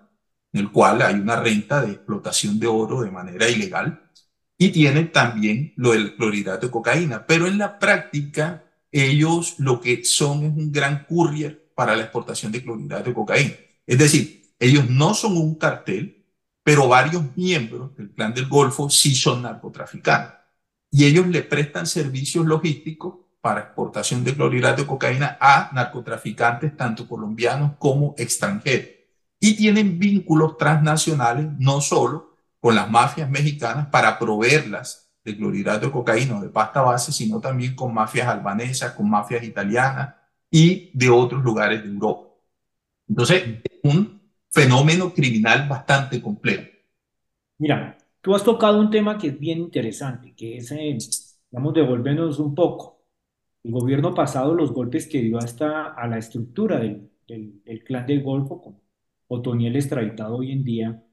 en 0.52 0.62
el 0.62 0.72
cual 0.72 1.02
hay 1.02 1.16
una 1.16 1.36
renta 1.38 1.82
de 1.82 1.94
explotación 1.94 2.60
de 2.60 2.68
oro 2.68 3.02
de 3.02 3.12
manera 3.12 3.48
ilegal 3.50 4.10
y 4.58 4.72
tienen 4.72 5.12
también 5.12 5.74
lo 5.76 5.92
del 5.92 6.16
clorhidrato 6.16 6.68
de 6.68 6.72
cocaína. 6.72 7.26
Pero 7.26 7.48
en 7.48 7.58
la 7.58 7.80
práctica, 7.80 8.64
ellos 8.92 9.56
lo 9.60 9.82
que 9.82 10.04
son 10.04 10.44
es 10.44 10.52
un 10.52 10.72
gran 10.72 11.06
courier 11.06 11.72
para 11.76 11.96
la 11.96 12.04
exportación 12.04 12.52
de 12.52 12.64
clorhidrato 12.64 13.06
de 13.06 13.14
cocaína. 13.14 13.54
Es 13.86 13.98
decir, 13.98 14.54
ellos 14.60 14.90
no 14.90 15.14
son 15.14 15.38
un 15.38 15.56
cartel, 15.56 16.26
pero 16.64 16.88
varios 16.88 17.36
miembros 17.36 17.96
del 17.98 18.10
Plan 18.10 18.34
del 18.34 18.48
Golfo 18.48 18.90
sí 18.90 19.14
son 19.16 19.42
narcotraficantes. 19.42 20.40
Y 20.90 21.06
ellos 21.06 21.28
le 21.28 21.42
prestan 21.42 21.86
servicios 21.86 22.46
logísticos 22.46 23.16
para 23.42 23.62
exportación 23.62 24.24
de 24.24 24.34
clorhidrato 24.34 24.84
de 24.84 24.88
cocaína 24.88 25.38
a 25.42 25.70
narcotraficantes, 25.74 26.78
tanto 26.78 27.08
colombianos 27.08 27.74
como 27.78 28.16
extranjeros 28.18 29.04
y 29.46 29.58
tienen 29.58 30.00
vínculos 30.00 30.56
transnacionales 30.56 31.48
no 31.60 31.82
solo 31.82 32.38
con 32.62 32.76
las 32.76 32.90
mafias 32.90 33.30
mexicanas 33.30 33.88
para 33.88 34.18
proveerlas 34.18 35.12
de 35.22 35.36
clorhidrato 35.36 35.88
de 35.88 35.92
cocaína 35.92 36.38
o 36.38 36.42
de 36.42 36.48
pasta 36.48 36.82
base, 36.82 37.12
sino 37.12 37.42
también 37.42 37.76
con 37.76 37.94
mafias 37.94 38.30
albanesas, 38.30 38.94
con 38.94 39.10
mafias 39.10 39.44
italianas 39.44 40.16
y 40.50 40.92
de 40.94 41.10
otros 41.10 41.44
lugares 41.44 41.84
de 41.84 41.90
Europa. 41.90 42.30
Entonces, 43.06 43.44
es 43.66 43.73
un 43.84 44.22
fenómeno 44.50 45.14
criminal 45.14 45.68
bastante 45.68 46.22
complejo. 46.22 46.64
Mira, 47.58 47.98
tú 48.22 48.36
has 48.36 48.44
tocado 48.44 48.80
un 48.80 48.90
tema 48.90 49.18
que 49.18 49.28
es 49.28 49.40
bien 49.40 49.60
interesante, 49.60 50.34
que 50.36 50.58
es, 50.58 50.72
eh, 50.72 50.98
vamos, 51.52 51.74
devolvernos 51.74 52.40
un 52.40 52.56
poco. 52.56 53.04
El 53.64 53.72
gobierno 53.72 54.14
pasado, 54.14 54.54
los 54.54 54.72
golpes 54.72 55.08
que 55.08 55.22
dio 55.22 55.38
hasta 55.38 55.94
a 55.94 56.08
la 56.08 56.18
estructura 56.18 56.80
del 56.80 57.84
clan 57.86 58.06
del 58.06 58.24
Golfo, 58.24 58.62
con 58.62 58.82
Otoniel 59.28 59.76
extraditado 59.76 60.38
hoy 60.38 60.52
en 60.52 60.64
día, 60.64 61.04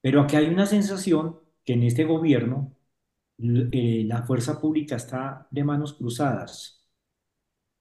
pero 0.00 0.22
aquí 0.22 0.36
hay 0.36 0.46
una 0.46 0.66
sensación 0.66 1.40
que 1.64 1.74
en 1.74 1.82
este 1.84 2.04
gobierno 2.04 2.76
eh, 3.38 4.04
la 4.06 4.22
fuerza 4.22 4.60
pública 4.60 4.96
está 4.96 5.46
de 5.50 5.64
manos 5.64 5.94
cruzadas. 5.94 6.86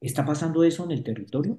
¿Está 0.01 0.25
pasando 0.25 0.63
eso 0.63 0.85
en 0.85 0.91
el 0.91 1.03
territorio? 1.03 1.57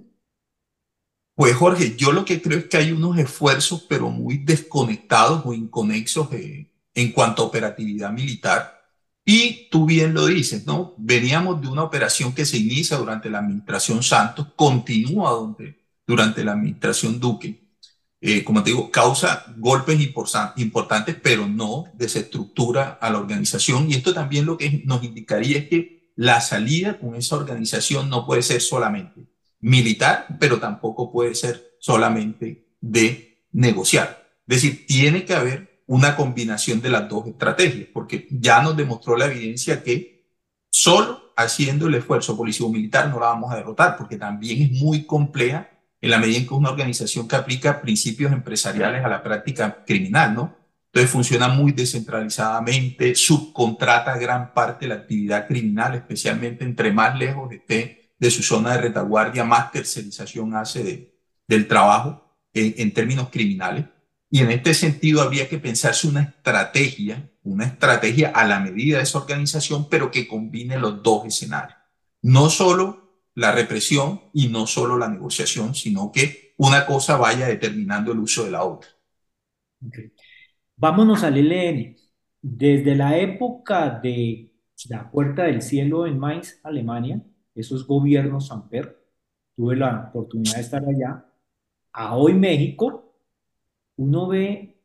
Pues 1.36 1.54
Jorge, 1.54 1.96
yo 1.96 2.12
lo 2.12 2.24
que 2.24 2.40
creo 2.40 2.58
es 2.60 2.64
que 2.64 2.78
hay 2.78 2.92
unos 2.92 3.18
esfuerzos, 3.18 3.84
pero 3.86 4.10
muy 4.10 4.38
desconectados 4.38 5.42
o 5.44 5.52
inconexos 5.52 6.32
eh, 6.32 6.70
en 6.94 7.12
cuanto 7.12 7.42
a 7.42 7.46
operatividad 7.46 8.10
militar. 8.10 8.90
Y 9.22 9.68
tú 9.70 9.84
bien 9.84 10.14
lo 10.14 10.26
dices, 10.26 10.64
¿no? 10.66 10.94
Veníamos 10.96 11.60
de 11.60 11.68
una 11.68 11.82
operación 11.82 12.32
que 12.34 12.46
se 12.46 12.56
inicia 12.56 12.96
durante 12.96 13.28
la 13.28 13.40
administración 13.40 14.02
Santos, 14.02 14.48
continúa 14.56 15.30
donde, 15.32 15.78
durante 16.06 16.42
la 16.42 16.52
administración 16.52 17.20
Duque, 17.20 17.68
eh, 18.22 18.42
como 18.42 18.62
te 18.62 18.70
digo, 18.70 18.90
causa 18.90 19.44
golpes 19.58 20.00
importantes, 20.00 21.16
pero 21.22 21.46
no 21.46 21.84
desestructura 21.94 22.98
a 23.00 23.10
la 23.10 23.18
organización. 23.18 23.90
Y 23.90 23.94
esto 23.94 24.14
también 24.14 24.46
lo 24.46 24.56
que 24.56 24.82
nos 24.86 25.04
indicaría 25.04 25.58
es 25.58 25.68
que 25.68 26.12
la 26.16 26.40
salida 26.40 26.98
con 26.98 27.14
esa 27.14 27.36
organización 27.36 28.08
no 28.08 28.24
puede 28.24 28.42
ser 28.42 28.62
solamente 28.62 29.35
militar, 29.60 30.26
pero 30.38 30.58
tampoco 30.58 31.10
puede 31.10 31.34
ser 31.34 31.76
solamente 31.78 32.68
de 32.80 33.46
negociar. 33.52 34.26
Es 34.46 34.62
decir, 34.62 34.86
tiene 34.86 35.24
que 35.24 35.34
haber 35.34 35.82
una 35.86 36.16
combinación 36.16 36.80
de 36.80 36.90
las 36.90 37.08
dos 37.08 37.26
estrategias, 37.26 37.88
porque 37.92 38.26
ya 38.30 38.62
nos 38.62 38.76
demostró 38.76 39.16
la 39.16 39.26
evidencia 39.26 39.82
que 39.82 40.26
solo 40.70 41.32
haciendo 41.36 41.86
el 41.86 41.94
esfuerzo 41.94 42.36
político-militar 42.36 43.08
no 43.08 43.20
la 43.20 43.26
vamos 43.26 43.52
a 43.52 43.56
derrotar, 43.56 43.96
porque 43.96 44.16
también 44.16 44.62
es 44.62 44.72
muy 44.72 45.04
compleja 45.04 45.70
en 46.00 46.10
la 46.10 46.18
medida 46.18 46.38
en 46.38 46.46
que 46.46 46.54
es 46.54 46.58
una 46.58 46.70
organización 46.70 47.28
que 47.28 47.36
aplica 47.36 47.80
principios 47.80 48.32
empresariales 48.32 49.04
a 49.04 49.08
la 49.08 49.22
práctica 49.22 49.84
criminal, 49.84 50.34
¿no? 50.34 50.56
Entonces 50.86 51.10
funciona 51.10 51.48
muy 51.48 51.72
descentralizadamente, 51.72 53.14
subcontrata 53.14 54.16
gran 54.16 54.54
parte 54.54 54.86
de 54.86 54.94
la 54.94 55.00
actividad 55.00 55.46
criminal, 55.46 55.94
especialmente 55.94 56.64
entre 56.64 56.90
más 56.90 57.18
lejos 57.18 57.52
esté 57.52 58.05
de 58.18 58.30
su 58.30 58.42
zona 58.42 58.72
de 58.72 58.82
retaguardia, 58.82 59.44
más 59.44 59.70
tercerización 59.72 60.54
hace 60.54 60.82
de, 60.82 61.18
del 61.46 61.68
trabajo 61.68 62.36
en, 62.52 62.74
en 62.78 62.92
términos 62.92 63.28
criminales. 63.30 63.84
Y 64.30 64.40
en 64.40 64.50
este 64.50 64.74
sentido 64.74 65.22
habría 65.22 65.48
que 65.48 65.58
pensarse 65.58 66.08
una 66.08 66.22
estrategia, 66.22 67.30
una 67.42 67.66
estrategia 67.66 68.30
a 68.30 68.46
la 68.46 68.60
medida 68.60 68.98
de 68.98 69.04
esa 69.04 69.18
organización, 69.18 69.88
pero 69.88 70.10
que 70.10 70.26
combine 70.26 70.78
los 70.78 71.02
dos 71.02 71.26
escenarios. 71.26 71.78
No 72.22 72.50
solo 72.50 73.06
la 73.36 73.52
represión 73.52 74.22
y 74.32 74.48
no 74.48 74.66
solo 74.66 74.98
la 74.98 75.08
negociación, 75.08 75.74
sino 75.74 76.10
que 76.10 76.54
una 76.56 76.86
cosa 76.86 77.16
vaya 77.16 77.46
determinando 77.46 78.12
el 78.12 78.18
uso 78.18 78.44
de 78.44 78.50
la 78.50 78.64
otra. 78.64 78.88
Vámonos 80.76 81.22
al 81.22 81.36
ELN. 81.36 81.96
Desde 82.40 82.94
la 82.94 83.18
época 83.18 84.00
de 84.02 84.52
la 84.88 85.10
Puerta 85.10 85.44
del 85.44 85.62
Cielo 85.62 86.06
en 86.06 86.18
Mainz, 86.18 86.60
Alemania, 86.62 87.22
esos 87.56 87.86
gobiernos 87.86 88.48
Samper, 88.48 89.02
tuve 89.56 89.76
la 89.76 90.08
oportunidad 90.10 90.56
de 90.56 90.60
estar 90.60 90.84
allá, 90.84 91.26
a 91.92 92.16
hoy 92.16 92.34
México, 92.34 93.14
uno 93.96 94.28
ve 94.28 94.76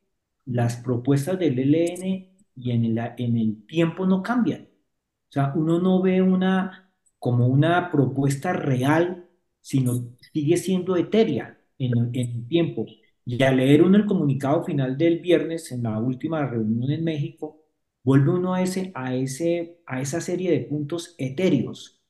las 0.46 0.76
propuestas 0.76 1.38
del 1.38 1.58
ELN 1.58 2.28
y 2.56 2.70
en 2.70 2.84
el, 2.84 2.98
en 3.18 3.36
el 3.36 3.66
tiempo 3.66 4.06
no 4.06 4.22
cambian. 4.22 4.62
O 4.62 5.32
sea, 5.32 5.52
uno 5.54 5.78
no 5.78 6.02
ve 6.02 6.22
una 6.22 6.90
como 7.18 7.46
una 7.46 7.90
propuesta 7.90 8.52
real, 8.52 9.28
sino 9.60 9.92
sigue 10.32 10.56
siendo 10.56 10.96
etérea 10.96 11.56
en, 11.78 12.10
el 12.14 12.48
tiempo. 12.48 12.84
Y 13.24 13.40
al 13.44 13.58
leer 13.58 13.82
uno 13.82 13.96
el 13.96 14.06
comunicado 14.06 14.64
final 14.64 14.98
del 14.98 15.20
viernes 15.20 15.70
en 15.70 15.84
la 15.84 16.00
última 16.00 16.44
reunión 16.44 16.90
en 16.90 17.04
México, 17.04 17.62
vuelve 18.02 18.30
uno 18.32 18.54
a, 18.54 18.62
ese, 18.62 18.90
a, 18.94 19.14
ese, 19.14 19.78
a 19.86 20.00
esa 20.00 20.20
serie 20.20 20.50
de 20.50 20.60
puntos 20.60 21.14
etéreos. 21.16 22.01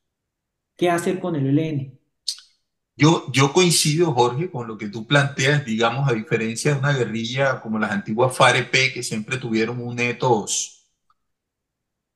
¿Qué 0.77 0.89
hacer 0.89 1.19
con 1.19 1.35
el 1.35 1.57
ELN? 1.57 1.99
Yo, 2.95 3.31
yo 3.31 3.53
coincido, 3.53 4.13
Jorge, 4.13 4.51
con 4.51 4.67
lo 4.67 4.77
que 4.77 4.87
tú 4.87 5.07
planteas, 5.07 5.65
digamos, 5.65 6.07
a 6.07 6.13
diferencia 6.13 6.73
de 6.73 6.79
una 6.79 6.93
guerrilla 6.93 7.59
como 7.59 7.79
las 7.79 7.91
antiguas 7.91 8.35
FAREP, 8.35 8.93
que 8.93 9.03
siempre 9.03 9.37
tuvieron 9.37 9.81
un 9.81 9.99
etos, 9.99 10.87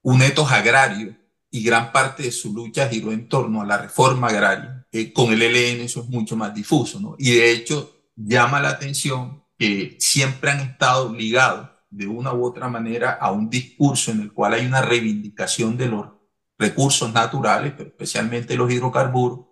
un 0.04 0.22
etos 0.22 0.52
agrario, 0.52 1.16
y 1.50 1.64
gran 1.64 1.92
parte 1.92 2.24
de 2.24 2.32
su 2.32 2.54
lucha 2.54 2.88
giró 2.88 3.12
en 3.12 3.28
torno 3.28 3.62
a 3.62 3.66
la 3.66 3.78
reforma 3.78 4.28
agraria. 4.28 4.86
Eh, 4.92 5.12
con 5.14 5.32
el 5.32 5.42
ELN 5.42 5.82
eso 5.82 6.02
es 6.02 6.10
mucho 6.10 6.36
más 6.36 6.54
difuso, 6.54 7.00
¿no? 7.00 7.16
Y 7.18 7.32
de 7.32 7.52
hecho, 7.52 7.98
llama 8.16 8.62
la 8.62 8.70
atención 8.70 9.44
que 9.58 9.98
siempre 10.00 10.52
han 10.52 10.60
estado 10.60 11.14
ligados 11.14 11.70
de 11.90 12.08
una 12.08 12.34
u 12.34 12.46
otra 12.46 12.68
manera 12.68 13.14
a 13.14 13.32
un 13.32 13.50
discurso 13.50 14.12
en 14.12 14.22
el 14.22 14.34
cual 14.34 14.54
hay 14.54 14.66
una 14.66 14.82
reivindicación 14.82 15.78
de 15.78 15.88
los 15.88 16.17
recursos 16.58 17.12
naturales, 17.14 17.74
especialmente 17.78 18.56
los 18.56 18.72
hidrocarburos, 18.72 19.48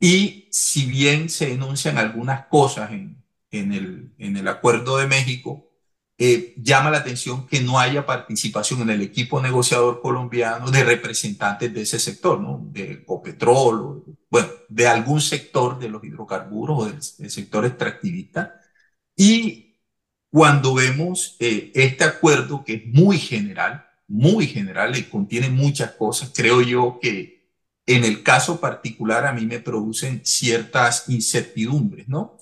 y 0.00 0.48
si 0.50 0.86
bien 0.86 1.28
se 1.28 1.48
denuncian 1.48 1.98
algunas 1.98 2.46
cosas 2.46 2.90
en, 2.92 3.22
en, 3.50 3.72
el, 3.72 4.14
en 4.18 4.36
el 4.36 4.48
Acuerdo 4.48 4.98
de 4.98 5.06
México, 5.06 5.70
eh, 6.22 6.54
llama 6.58 6.90
la 6.90 6.98
atención 6.98 7.46
que 7.46 7.60
no 7.62 7.78
haya 7.78 8.04
participación 8.04 8.82
en 8.82 8.90
el 8.90 9.00
equipo 9.00 9.40
negociador 9.40 10.02
colombiano 10.02 10.70
de 10.70 10.84
representantes 10.84 11.72
de 11.72 11.80
ese 11.82 11.98
sector, 11.98 12.38
¿no? 12.38 12.60
De 12.72 12.92
Ecopetrol, 12.92 14.04
bueno, 14.30 14.48
de 14.68 14.86
algún 14.86 15.22
sector 15.22 15.78
de 15.78 15.88
los 15.88 16.04
hidrocarburos 16.04 16.78
o 16.78 16.84
del, 16.86 17.30
sector 17.30 17.64
extractivista. 17.64 18.60
Y 19.16 19.78
cuando 20.30 20.74
vemos 20.74 21.36
eh, 21.40 21.72
este 21.74 22.04
acuerdo 22.04 22.64
que 22.64 22.74
es 22.74 22.86
muy 22.86 23.18
general, 23.18 23.89
muy 24.10 24.48
general 24.48 24.96
y 24.98 25.04
contiene 25.04 25.50
muchas 25.50 25.92
cosas, 25.92 26.32
creo 26.34 26.60
yo 26.62 26.98
que 27.00 27.48
en 27.86 28.04
el 28.04 28.22
caso 28.24 28.60
particular 28.60 29.24
a 29.24 29.32
mí 29.32 29.46
me 29.46 29.60
producen 29.60 30.22
ciertas 30.24 31.08
incertidumbres, 31.08 32.08
¿no? 32.08 32.36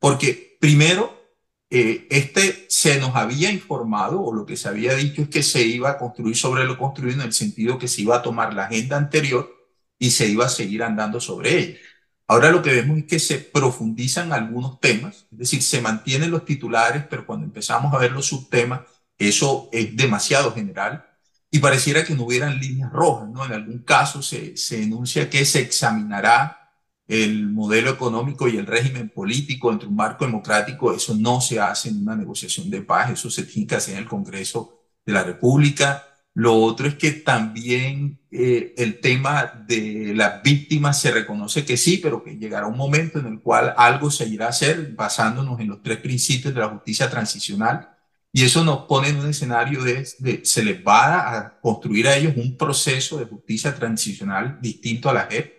Porque 0.00 0.56
primero, 0.60 1.24
eh, 1.70 2.06
este 2.10 2.66
se 2.68 2.98
nos 3.00 3.14
había 3.14 3.50
informado 3.50 4.22
o 4.22 4.34
lo 4.34 4.44
que 4.44 4.56
se 4.56 4.68
había 4.68 4.94
dicho 4.94 5.22
es 5.22 5.28
que 5.28 5.42
se 5.42 5.62
iba 5.62 5.90
a 5.90 5.98
construir 5.98 6.36
sobre 6.36 6.64
lo 6.64 6.78
construido 6.78 7.20
en 7.20 7.28
el 7.28 7.32
sentido 7.32 7.78
que 7.78 7.88
se 7.88 8.02
iba 8.02 8.16
a 8.16 8.22
tomar 8.22 8.52
la 8.54 8.64
agenda 8.64 8.96
anterior 8.96 9.50
y 9.98 10.10
se 10.10 10.26
iba 10.26 10.46
a 10.46 10.48
seguir 10.48 10.82
andando 10.82 11.20
sobre 11.20 11.58
ella. 11.58 11.78
Ahora 12.26 12.50
lo 12.50 12.62
que 12.62 12.72
vemos 12.72 12.98
es 12.98 13.04
que 13.04 13.18
se 13.18 13.38
profundizan 13.38 14.32
algunos 14.32 14.80
temas, 14.80 15.26
es 15.30 15.38
decir, 15.38 15.62
se 15.62 15.80
mantienen 15.80 16.30
los 16.30 16.44
titulares, 16.44 17.04
pero 17.08 17.26
cuando 17.26 17.46
empezamos 17.46 17.92
a 17.94 17.98
ver 17.98 18.12
los 18.12 18.26
subtemas, 18.26 18.80
eso 19.18 19.68
es 19.72 19.96
demasiado 19.96 20.52
general 20.52 21.04
y 21.50 21.60
pareciera 21.60 22.04
que 22.04 22.14
no 22.14 22.24
hubieran 22.24 22.58
líneas 22.58 22.92
rojas, 22.92 23.28
¿no? 23.28 23.44
En 23.44 23.52
algún 23.52 23.78
caso 23.78 24.22
se, 24.22 24.56
se 24.56 24.82
enuncia 24.82 25.30
que 25.30 25.44
se 25.44 25.60
examinará 25.60 26.64
el 27.06 27.48
modelo 27.48 27.90
económico 27.90 28.48
y 28.48 28.56
el 28.56 28.66
régimen 28.66 29.10
político 29.10 29.70
entre 29.70 29.88
un 29.88 29.96
marco 29.96 30.24
democrático, 30.24 30.94
eso 30.94 31.14
no 31.14 31.40
se 31.40 31.60
hace 31.60 31.90
en 31.90 32.02
una 32.02 32.16
negociación 32.16 32.70
de 32.70 32.82
paz, 32.82 33.10
eso 33.10 33.30
se 33.30 33.44
tiene 33.44 33.66
que 33.66 33.74
hacer 33.76 33.94
en 33.94 34.02
el 34.02 34.08
Congreso 34.08 34.80
de 35.04 35.12
la 35.12 35.22
República. 35.22 36.02
Lo 36.32 36.56
otro 36.56 36.88
es 36.88 36.96
que 36.96 37.12
también 37.12 38.18
eh, 38.30 38.74
el 38.76 39.00
tema 39.00 39.64
de 39.68 40.12
las 40.16 40.42
víctimas 40.42 41.00
se 41.00 41.12
reconoce 41.12 41.64
que 41.64 41.76
sí, 41.76 41.98
pero 41.98 42.24
que 42.24 42.36
llegará 42.36 42.66
un 42.66 42.76
momento 42.76 43.18
en 43.18 43.26
el 43.26 43.40
cual 43.40 43.74
algo 43.76 44.10
se 44.10 44.26
irá 44.26 44.46
a 44.46 44.48
hacer 44.48 44.92
basándonos 44.94 45.60
en 45.60 45.68
los 45.68 45.82
tres 45.82 45.98
principios 45.98 46.52
de 46.52 46.60
la 46.60 46.70
justicia 46.70 47.08
transicional. 47.08 47.93
Y 48.34 48.44
eso 48.44 48.62
nos 48.64 48.80
pone 48.86 49.08
en 49.08 49.16
un 49.16 49.30
escenario 49.30 49.82
de, 49.82 50.06
de 50.18 50.44
se 50.44 50.62
les 50.62 50.86
va 50.86 51.38
a 51.38 51.60
construir 51.60 52.08
a 52.08 52.16
ellos 52.16 52.34
un 52.36 52.58
proceso 52.58 53.16
de 53.16 53.24
justicia 53.24 53.74
transicional 53.74 54.58
distinto 54.60 55.08
a 55.08 55.14
la 55.14 55.28
JEP 55.30 55.54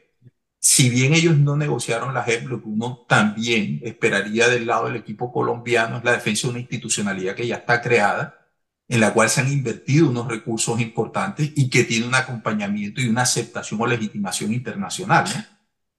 si 0.67 0.89
bien 0.89 1.13
ellos 1.13 1.38
no 1.38 1.55
negociaron 1.55 2.15
la 2.15 2.24
JEP, 2.24 2.48
lo 2.48 2.60
que 2.60 2.67
uno 2.67 3.05
también 3.08 3.82
esperaría 3.84 4.50
del 4.50 4.65
lado 4.65 4.88
del 4.88 4.96
equipo 4.96 5.32
colombiano 5.32 5.98
es 5.98 6.03
la 6.03 6.13
defensa 6.13 6.48
de 6.48 6.53
una 6.53 6.60
institucionalidad 6.60 7.36
que 7.36 7.46
ya 7.46 7.58
está 7.58 7.84
creada, 7.84 8.50
en 8.88 9.00
la 9.00 9.13
cual 9.13 9.29
se 9.29 9.41
han 9.41 9.53
invertido 9.53 10.10
unos 10.10 10.27
recursos 10.27 10.82
importantes 10.82 11.51
y 11.55 11.70
que 11.70 11.84
tiene 11.84 12.08
un 12.08 12.15
acompañamiento 12.15 13.00
y 13.00 13.08
una 13.08 13.22
aceptación 13.22 13.79
o 13.79 13.86
legitimación 13.86 14.53
internacional. 14.53 15.25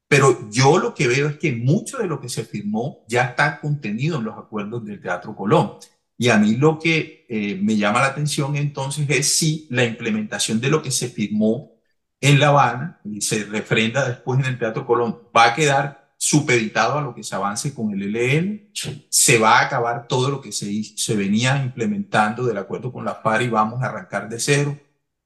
Pero 0.08 0.50
yo 0.50 0.78
lo 0.78 0.94
que 0.94 1.06
veo 1.06 1.28
es 1.28 1.36
que 1.36 1.52
mucho 1.52 1.98
de 1.98 2.08
lo 2.08 2.20
que 2.20 2.28
se 2.28 2.44
firmó 2.44 3.04
ya 3.06 3.22
está 3.22 3.60
contenido 3.60 4.18
en 4.18 4.24
los 4.24 4.36
acuerdos 4.36 4.84
del 4.84 5.00
Teatro 5.00 5.36
Colón. 5.36 5.74
Y 6.18 6.28
a 6.28 6.38
mí 6.38 6.56
lo 6.56 6.78
que 6.78 7.26
eh, 7.28 7.58
me 7.62 7.76
llama 7.76 8.00
la 8.00 8.06
atención 8.06 8.56
entonces 8.56 9.08
es 9.10 9.36
si 9.36 9.66
la 9.70 9.84
implementación 9.84 10.60
de 10.60 10.70
lo 10.70 10.82
que 10.82 10.90
se 10.90 11.08
firmó 11.08 11.72
en 12.20 12.40
La 12.40 12.48
Habana 12.48 13.00
y 13.04 13.20
se 13.20 13.44
refrenda 13.44 14.08
después 14.08 14.40
en 14.40 14.46
el 14.46 14.58
Teatro 14.58 14.86
Colón, 14.86 15.18
va 15.36 15.46
a 15.46 15.54
quedar 15.54 16.14
supeditado 16.16 16.98
a 16.98 17.02
lo 17.02 17.14
que 17.14 17.22
se 17.22 17.34
avance 17.34 17.74
con 17.74 17.92
el 17.92 18.16
ELN, 18.16 18.70
se 19.10 19.38
va 19.38 19.58
a 19.58 19.66
acabar 19.66 20.06
todo 20.08 20.30
lo 20.30 20.40
que 20.40 20.50
se, 20.52 20.82
se 20.82 21.14
venía 21.14 21.62
implementando 21.62 22.44
del 22.46 22.56
acuerdo 22.56 22.90
con 22.90 23.04
la 23.04 23.16
FARC 23.16 23.44
y 23.44 23.48
vamos 23.48 23.82
a 23.82 23.86
arrancar 23.86 24.28
de 24.28 24.40
cero, 24.40 24.78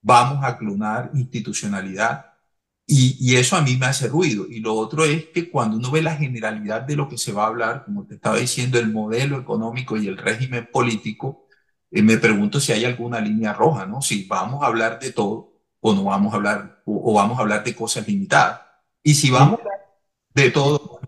vamos 0.03 0.45
a 0.45 0.59
clonar 0.59 1.11
institucionalidad 1.15 2.30
y, 2.93 3.17
y, 3.21 3.37
eso 3.37 3.55
a 3.57 3.63
mí 3.63 3.77
me 3.77 3.87
hace 3.87 4.09
ruido. 4.09 4.47
Y 4.51 4.59
lo 4.59 4.75
otro 4.75 5.05
es 5.05 5.27
que 5.27 5.49
cuando 5.49 5.77
uno 5.77 5.93
ve 5.93 6.03
la 6.03 6.17
generalidad 6.17 6.83
de 6.83 6.97
lo 6.97 7.09
que 7.09 7.19
se 7.19 7.33
va 7.33 7.45
a 7.45 7.47
hablar, 7.47 7.85
como 7.85 8.05
te 8.05 8.17
estaba 8.17 8.39
diciendo, 8.39 8.81
el 8.81 8.91
modelo 8.91 9.39
económico 9.39 9.97
y 9.97 10.09
el 10.09 10.19
régimen 10.19 10.69
político, 10.73 11.47
eh, 11.93 12.03
me 12.03 12.17
pregunto 12.19 12.59
si 12.59 12.73
hay 12.73 12.85
alguna 12.85 13.21
línea 13.21 13.53
roja, 13.53 13.87
¿no? 13.87 14.03
Si 14.03 14.25
vamos 14.25 14.65
a 14.65 14.67
hablar 14.67 14.99
de 14.99 15.13
todo, 15.13 15.53
o 15.79 15.95
no 15.95 16.03
vamos 16.03 16.33
a 16.33 16.37
hablar, 16.37 16.83
o, 16.85 17.15
vamos 17.15 17.39
a 17.39 17.43
hablar 17.43 17.63
de 17.63 17.77
cosas 17.77 18.09
limitadas. 18.09 18.61
Y 19.05 19.15
si 19.15 19.31
vamos 19.31 19.61
a 19.61 19.63
hablar 19.63 19.81
de 20.35 20.51
todo, 20.51 21.01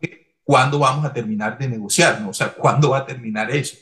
¿cuándo 0.44 0.78
vamos 0.78 1.04
a 1.04 1.12
terminar 1.12 1.58
de 1.58 1.68
negociar? 1.68 2.20
¿no? 2.20 2.28
O 2.28 2.34
sea, 2.34 2.54
¿cuándo 2.54 2.90
va 2.90 2.98
a 2.98 3.06
terminar 3.06 3.50
eso? 3.50 3.76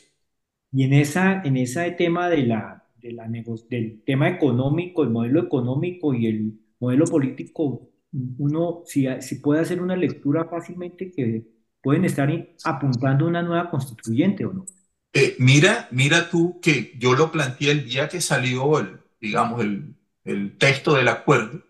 Y 0.71 0.85
en, 0.85 0.93
esa, 0.93 1.43
en 1.43 1.55
ese 1.55 1.91
tema 1.91 2.29
de 2.29 2.47
la, 2.47 2.83
de 2.99 3.11
la 3.11 3.27
del 3.27 4.01
tema 4.03 4.27
económico, 4.27 5.03
el 5.03 5.11
modelo 5.11 5.43
económico 5.43 6.15
y 6.15 6.25
el 6.25 6.59
modelo 6.79 7.05
político, 7.05 7.90
uno 8.11 8.81
si, 8.85 9.07
si 9.21 9.35
puede 9.35 9.61
hacer 9.61 9.81
una 9.81 9.95
lectura 9.95 10.45
fácilmente 10.45 11.11
que 11.11 11.45
pueden 11.81 12.05
estar 12.05 12.29
apuntando 12.63 13.27
una 13.27 13.41
nueva 13.41 13.69
constituyente 13.69 14.45
o 14.45 14.53
no. 14.53 14.65
Eh, 15.13 15.35
mira, 15.39 15.87
mira 15.91 16.29
tú 16.29 16.59
que 16.61 16.93
yo 16.97 17.13
lo 17.13 17.31
planteé 17.31 17.71
el 17.71 17.85
día 17.85 18.07
que 18.07 18.21
salió 18.21 18.79
el, 18.79 18.99
digamos, 19.19 19.61
el, 19.61 19.95
el 20.23 20.57
texto 20.57 20.93
del 20.93 21.07
acuerdo, 21.07 21.61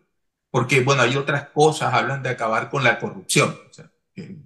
porque, 0.51 0.81
bueno, 0.81 1.01
hay 1.01 1.15
otras 1.15 1.49
cosas, 1.49 1.93
hablan 1.93 2.21
de 2.21 2.29
acabar 2.29 2.69
con 2.69 2.83
la 2.83 2.99
corrupción. 2.99 3.55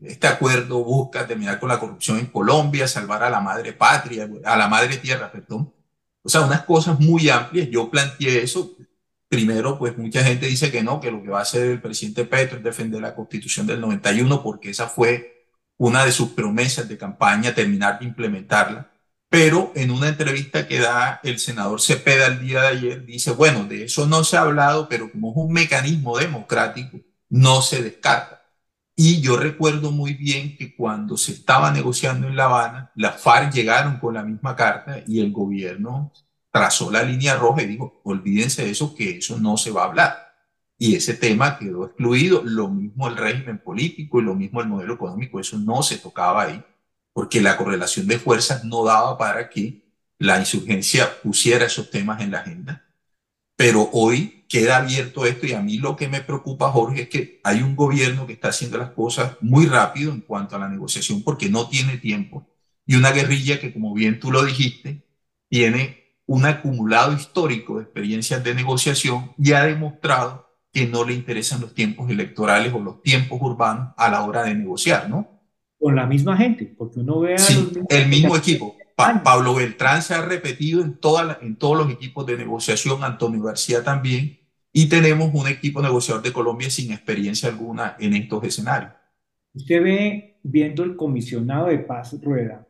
este 0.01 0.27
acuerdo 0.27 0.83
busca 0.83 1.25
terminar 1.25 1.59
con 1.59 1.69
la 1.69 1.79
corrupción 1.79 2.19
en 2.19 2.27
Colombia, 2.27 2.87
salvar 2.87 3.23
a 3.23 3.29
la 3.29 3.41
madre 3.41 3.73
patria, 3.73 4.29
a 4.43 4.55
la 4.55 4.67
madre 4.67 4.97
tierra, 4.97 5.31
perdón. 5.31 5.73
O 6.21 6.29
sea, 6.29 6.41
unas 6.41 6.63
cosas 6.63 6.99
muy 6.99 7.29
amplias. 7.29 7.69
Yo 7.69 7.89
planteé 7.89 8.43
eso. 8.43 8.75
Primero, 9.35 9.77
pues 9.77 9.97
mucha 9.97 10.23
gente 10.23 10.47
dice 10.47 10.71
que 10.71 10.83
no, 10.83 10.99
que 10.99 11.11
lo 11.11 11.21
que 11.21 11.29
va 11.29 11.39
a 11.39 11.43
hacer 11.43 11.69
el 11.69 11.81
presidente 11.81 12.25
Petro 12.25 12.57
es 12.57 12.63
defender 12.63 13.01
la 13.01 13.15
constitución 13.15 13.67
del 13.67 13.81
91, 13.81 14.41
porque 14.43 14.69
esa 14.69 14.87
fue 14.87 15.47
una 15.77 16.05
de 16.05 16.11
sus 16.11 16.29
promesas 16.29 16.87
de 16.87 16.97
campaña, 16.97 17.53
terminar 17.53 17.99
de 17.99 18.05
implementarla 18.05 18.91
pero 19.35 19.73
en 19.75 19.91
una 19.91 20.07
entrevista 20.07 20.65
que 20.65 20.79
da 20.79 21.19
el 21.21 21.39
senador 21.39 21.81
Cepeda 21.81 22.27
el 22.27 22.39
día 22.39 22.61
de 22.61 22.67
ayer, 22.67 23.05
dice, 23.05 23.31
bueno, 23.31 23.65
de 23.65 23.83
eso 23.83 24.07
no 24.07 24.23
se 24.23 24.37
ha 24.37 24.43
hablado, 24.43 24.87
pero 24.87 25.11
como 25.11 25.31
es 25.31 25.35
un 25.35 25.51
mecanismo 25.51 26.17
democrático, 26.17 26.99
no 27.27 27.61
se 27.61 27.83
descarta. 27.83 28.43
Y 28.95 29.19
yo 29.19 29.35
recuerdo 29.35 29.91
muy 29.91 30.13
bien 30.13 30.55
que 30.55 30.73
cuando 30.73 31.17
se 31.17 31.33
estaba 31.33 31.71
negociando 31.71 32.27
en 32.27 32.37
La 32.37 32.45
Habana, 32.45 32.91
las 32.95 33.21
FARC 33.21 33.51
llegaron 33.51 33.99
con 33.99 34.13
la 34.13 34.23
misma 34.23 34.55
carta 34.55 35.01
y 35.05 35.19
el 35.19 35.33
gobierno 35.33 36.13
trazó 36.55 36.89
la 36.89 37.03
línea 37.03 37.35
roja 37.35 37.63
y 37.63 37.65
dijo, 37.65 37.99
olvídense 38.05 38.63
de 38.63 38.71
eso, 38.71 38.95
que 38.95 39.17
eso 39.17 39.37
no 39.37 39.57
se 39.57 39.71
va 39.71 39.81
a 39.81 39.87
hablar. 39.87 40.15
Y 40.77 40.95
ese 40.95 41.13
tema 41.13 41.59
quedó 41.59 41.85
excluido, 41.85 42.43
lo 42.45 42.69
mismo 42.69 43.09
el 43.09 43.17
régimen 43.17 43.57
político 43.57 44.21
y 44.21 44.23
lo 44.23 44.35
mismo 44.35 44.61
el 44.61 44.69
modelo 44.69 44.93
económico, 44.93 45.37
eso 45.37 45.57
no 45.57 45.83
se 45.83 45.97
tocaba 45.97 46.43
ahí 46.43 46.63
porque 47.11 47.41
la 47.41 47.57
correlación 47.57 48.07
de 48.07 48.19
fuerzas 48.19 48.63
no 48.63 48.85
daba 48.85 49.17
para 49.17 49.49
que 49.49 49.83
la 50.17 50.39
insurgencia 50.39 51.21
pusiera 51.21 51.65
esos 51.65 51.91
temas 51.91 52.21
en 52.21 52.31
la 52.31 52.39
agenda. 52.39 52.85
Pero 53.57 53.89
hoy 53.91 54.45
queda 54.47 54.77
abierto 54.77 55.25
esto 55.25 55.45
y 55.45 55.51
a 55.51 55.61
mí 55.61 55.77
lo 55.77 55.97
que 55.97 56.07
me 56.07 56.21
preocupa, 56.21 56.71
Jorge, 56.71 57.01
es 57.01 57.09
que 57.09 57.41
hay 57.43 57.63
un 57.63 57.75
gobierno 57.75 58.25
que 58.25 58.31
está 58.31 58.47
haciendo 58.47 58.77
las 58.77 58.91
cosas 58.91 59.35
muy 59.41 59.65
rápido 59.65 60.13
en 60.13 60.21
cuanto 60.21 60.55
a 60.55 60.59
la 60.59 60.69
negociación 60.69 61.21
porque 61.21 61.49
no 61.49 61.67
tiene 61.67 61.97
tiempo 61.97 62.47
y 62.85 62.95
una 62.95 63.11
guerrilla 63.11 63.59
que, 63.59 63.73
como 63.73 63.93
bien 63.93 64.21
tú 64.21 64.31
lo 64.31 64.45
dijiste, 64.45 65.03
tiene 65.49 66.04
un 66.27 66.45
acumulado 66.45 67.13
histórico 67.13 67.77
de 67.77 67.83
experiencias 67.83 68.43
de 68.43 68.55
negociación 68.55 69.31
y 69.37 69.53
ha 69.53 69.63
demostrado 69.63 70.47
que 70.71 70.87
no 70.87 71.03
le 71.03 71.13
interesan 71.13 71.61
los 71.61 71.73
tiempos 71.73 72.09
electorales 72.09 72.73
o 72.73 72.79
los 72.79 73.01
tiempos 73.01 73.39
urbanos 73.41 73.93
a 73.95 74.09
la 74.09 74.23
hora 74.23 74.43
de 74.43 74.55
negociar, 74.55 75.09
¿no? 75.09 75.35
con 75.85 75.95
la 75.95 76.07
misma 76.07 76.35
gente, 76.35 76.73
porque 76.75 77.01
uno 77.01 77.19
ve 77.19 77.35
a 77.35 77.37
sí, 77.37 77.71
el 77.89 78.07
mismo 78.07 78.35
equipo. 78.35 78.75
Pablo 78.95 79.53
Beltrán 79.53 80.01
se 80.01 80.15
ha 80.15 80.25
repetido 80.25 80.81
en, 80.81 80.97
toda 80.97 81.37
en 81.43 81.57
todos 81.57 81.77
los 81.77 81.93
equipos 81.93 82.25
de 82.25 82.37
negociación, 82.37 83.03
Antonio 83.03 83.43
García 83.43 83.83
también, 83.83 84.39
y 84.73 84.89
tenemos 84.89 85.29
un 85.31 85.47
equipo 85.47 85.83
negociador 85.83 86.23
de 86.23 86.33
Colombia 86.33 86.71
sin 86.71 86.91
experiencia 86.91 87.49
alguna 87.49 87.97
en 87.99 88.15
estos 88.15 88.43
escenarios. 88.45 88.93
Usted 89.53 89.83
ve, 89.83 90.39
viendo 90.41 90.83
el 90.83 90.95
comisionado 90.95 91.67
de 91.67 91.77
paz 91.77 92.19
Rueda 92.19 92.67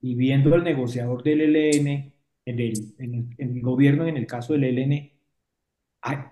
y 0.00 0.14
viendo 0.14 0.54
el 0.54 0.62
negociador 0.62 1.24
del 1.24 1.40
ELN, 1.40 2.13
en 2.46 2.60
el, 2.60 2.94
en 2.98 3.34
el, 3.38 3.60
gobierno, 3.62 4.06
en 4.06 4.16
el 4.16 4.26
caso 4.26 4.52
del 4.52 4.64
ELN, 4.64 5.10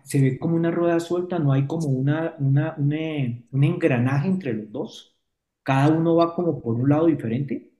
se 0.05 0.21
ve 0.21 0.39
como 0.39 0.57
una 0.57 0.71
rueda 0.71 1.01
suelta, 1.01 1.39
no 1.39 1.53
hay 1.53 1.67
como 1.67 1.89
una, 1.89 2.35
una, 2.39 2.75
un 2.77 3.65
engranaje 3.65 4.29
entre 4.29 4.53
los 4.53 4.71
dos. 4.71 5.17
cada 5.63 5.89
uno 5.89 6.17
va 6.17 6.35
como 6.35 6.61
por 6.61 6.75
un 6.75 6.89
lado 6.89 7.07
diferente. 7.07 7.71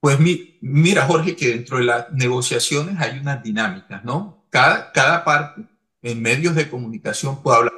Pues 0.00 0.20
mi, 0.20 0.58
mira, 0.60 1.06
Jorge, 1.06 1.34
que 1.34 1.48
dentro 1.48 1.78
de 1.78 1.84
las 1.84 2.12
negociaciones 2.12 2.96
hay 2.98 3.18
unas 3.18 3.42
dinámicas, 3.42 4.04
¿no? 4.04 4.46
Cada, 4.50 4.92
cada 4.92 5.24
parte 5.24 5.62
en 6.02 6.22
medios 6.22 6.54
de 6.54 6.68
comunicación 6.68 7.42
puede 7.42 7.56
hablar 7.56 7.72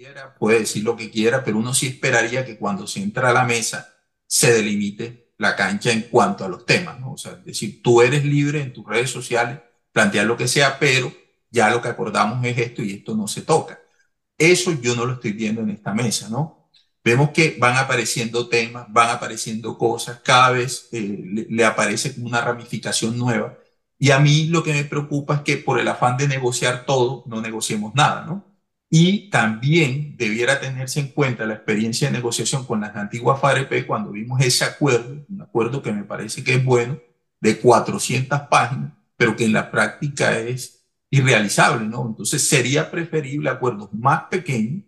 quiera, 0.00 0.34
puede 0.34 0.60
decir 0.60 0.82
lo 0.82 0.96
que 0.96 1.10
quiera, 1.10 1.44
pero 1.44 1.58
uno 1.58 1.74
sí 1.74 1.86
esperaría 1.86 2.44
que 2.44 2.56
cuando 2.56 2.86
se 2.86 3.02
entra 3.02 3.28
a 3.28 3.32
la 3.34 3.44
mesa 3.44 3.94
se 4.26 4.52
delimite 4.52 5.29
la 5.40 5.56
cancha 5.56 5.90
en 5.90 6.02
cuanto 6.02 6.44
a 6.44 6.48
los 6.48 6.66
temas, 6.66 7.00
¿no? 7.00 7.12
O 7.14 7.16
sea, 7.18 7.32
es 7.32 7.44
decir, 7.46 7.82
tú 7.82 8.02
eres 8.02 8.24
libre 8.26 8.60
en 8.60 8.74
tus 8.74 8.86
redes 8.86 9.10
sociales, 9.10 9.58
plantear 9.90 10.26
lo 10.26 10.36
que 10.36 10.46
sea, 10.46 10.78
pero 10.78 11.10
ya 11.50 11.70
lo 11.70 11.80
que 11.80 11.88
acordamos 11.88 12.44
es 12.44 12.58
esto 12.58 12.82
y 12.82 12.92
esto 12.92 13.16
no 13.16 13.26
se 13.26 13.42
toca. 13.42 13.80
Eso 14.38 14.72
yo 14.82 14.94
no 14.94 15.06
lo 15.06 15.14
estoy 15.14 15.32
viendo 15.32 15.62
en 15.62 15.70
esta 15.70 15.94
mesa, 15.94 16.28
¿no? 16.28 16.68
Vemos 17.02 17.30
que 17.30 17.56
van 17.58 17.76
apareciendo 17.78 18.48
temas, 18.50 18.86
van 18.90 19.10
apareciendo 19.10 19.78
cosas, 19.78 20.20
cada 20.22 20.50
vez 20.50 20.88
eh, 20.92 21.00
le, 21.24 21.46
le 21.48 21.64
aparece 21.64 22.14
como 22.14 22.26
una 22.26 22.42
ramificación 22.42 23.18
nueva. 23.18 23.56
Y 23.98 24.10
a 24.10 24.18
mí 24.20 24.46
lo 24.48 24.62
que 24.62 24.74
me 24.74 24.84
preocupa 24.84 25.36
es 25.36 25.40
que 25.42 25.56
por 25.56 25.80
el 25.80 25.88
afán 25.88 26.18
de 26.18 26.28
negociar 26.28 26.84
todo, 26.84 27.24
no 27.26 27.40
negociemos 27.40 27.94
nada, 27.94 28.26
¿no? 28.26 28.44
Y 28.92 29.30
también 29.30 30.16
debiera 30.16 30.60
tenerse 30.60 30.98
en 30.98 31.08
cuenta 31.08 31.46
la 31.46 31.54
experiencia 31.54 32.08
de 32.08 32.16
negociación 32.16 32.66
con 32.66 32.80
las 32.80 32.94
antiguas 32.96 33.40
FAREP 33.40 33.86
cuando 33.86 34.10
vimos 34.10 34.40
ese 34.40 34.64
acuerdo, 34.64 35.24
un 35.28 35.42
acuerdo 35.42 35.80
que 35.80 35.92
me 35.92 36.02
parece 36.02 36.42
que 36.42 36.54
es 36.54 36.64
bueno, 36.64 36.98
de 37.40 37.58
400 37.60 38.40
páginas, 38.50 38.92
pero 39.16 39.36
que 39.36 39.44
en 39.44 39.52
la 39.52 39.70
práctica 39.70 40.36
es 40.38 40.84
irrealizable, 41.08 41.86
¿no? 41.86 42.04
Entonces 42.06 42.46
sería 42.48 42.90
preferible 42.90 43.50
acuerdos 43.50 43.92
más 43.92 44.24
pequeños, 44.24 44.84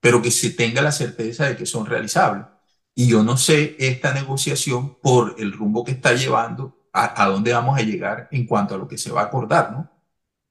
pero 0.00 0.20
que 0.20 0.30
se 0.32 0.50
tenga 0.50 0.82
la 0.82 0.92
certeza 0.92 1.46
de 1.46 1.56
que 1.56 1.66
son 1.66 1.86
realizables. 1.86 2.46
Y 2.94 3.08
yo 3.08 3.22
no 3.22 3.36
sé 3.36 3.76
esta 3.78 4.12
negociación 4.12 4.98
por 5.00 5.36
el 5.38 5.52
rumbo 5.52 5.84
que 5.84 5.92
está 5.92 6.14
llevando, 6.14 6.76
a, 6.92 7.22
a 7.22 7.28
dónde 7.28 7.52
vamos 7.52 7.78
a 7.78 7.82
llegar 7.82 8.28
en 8.32 8.46
cuanto 8.46 8.74
a 8.74 8.78
lo 8.78 8.88
que 8.88 8.98
se 8.98 9.12
va 9.12 9.22
a 9.22 9.24
acordar, 9.26 9.70
¿no? 9.70 9.88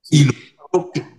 Y 0.09 0.23
lo 0.23 0.33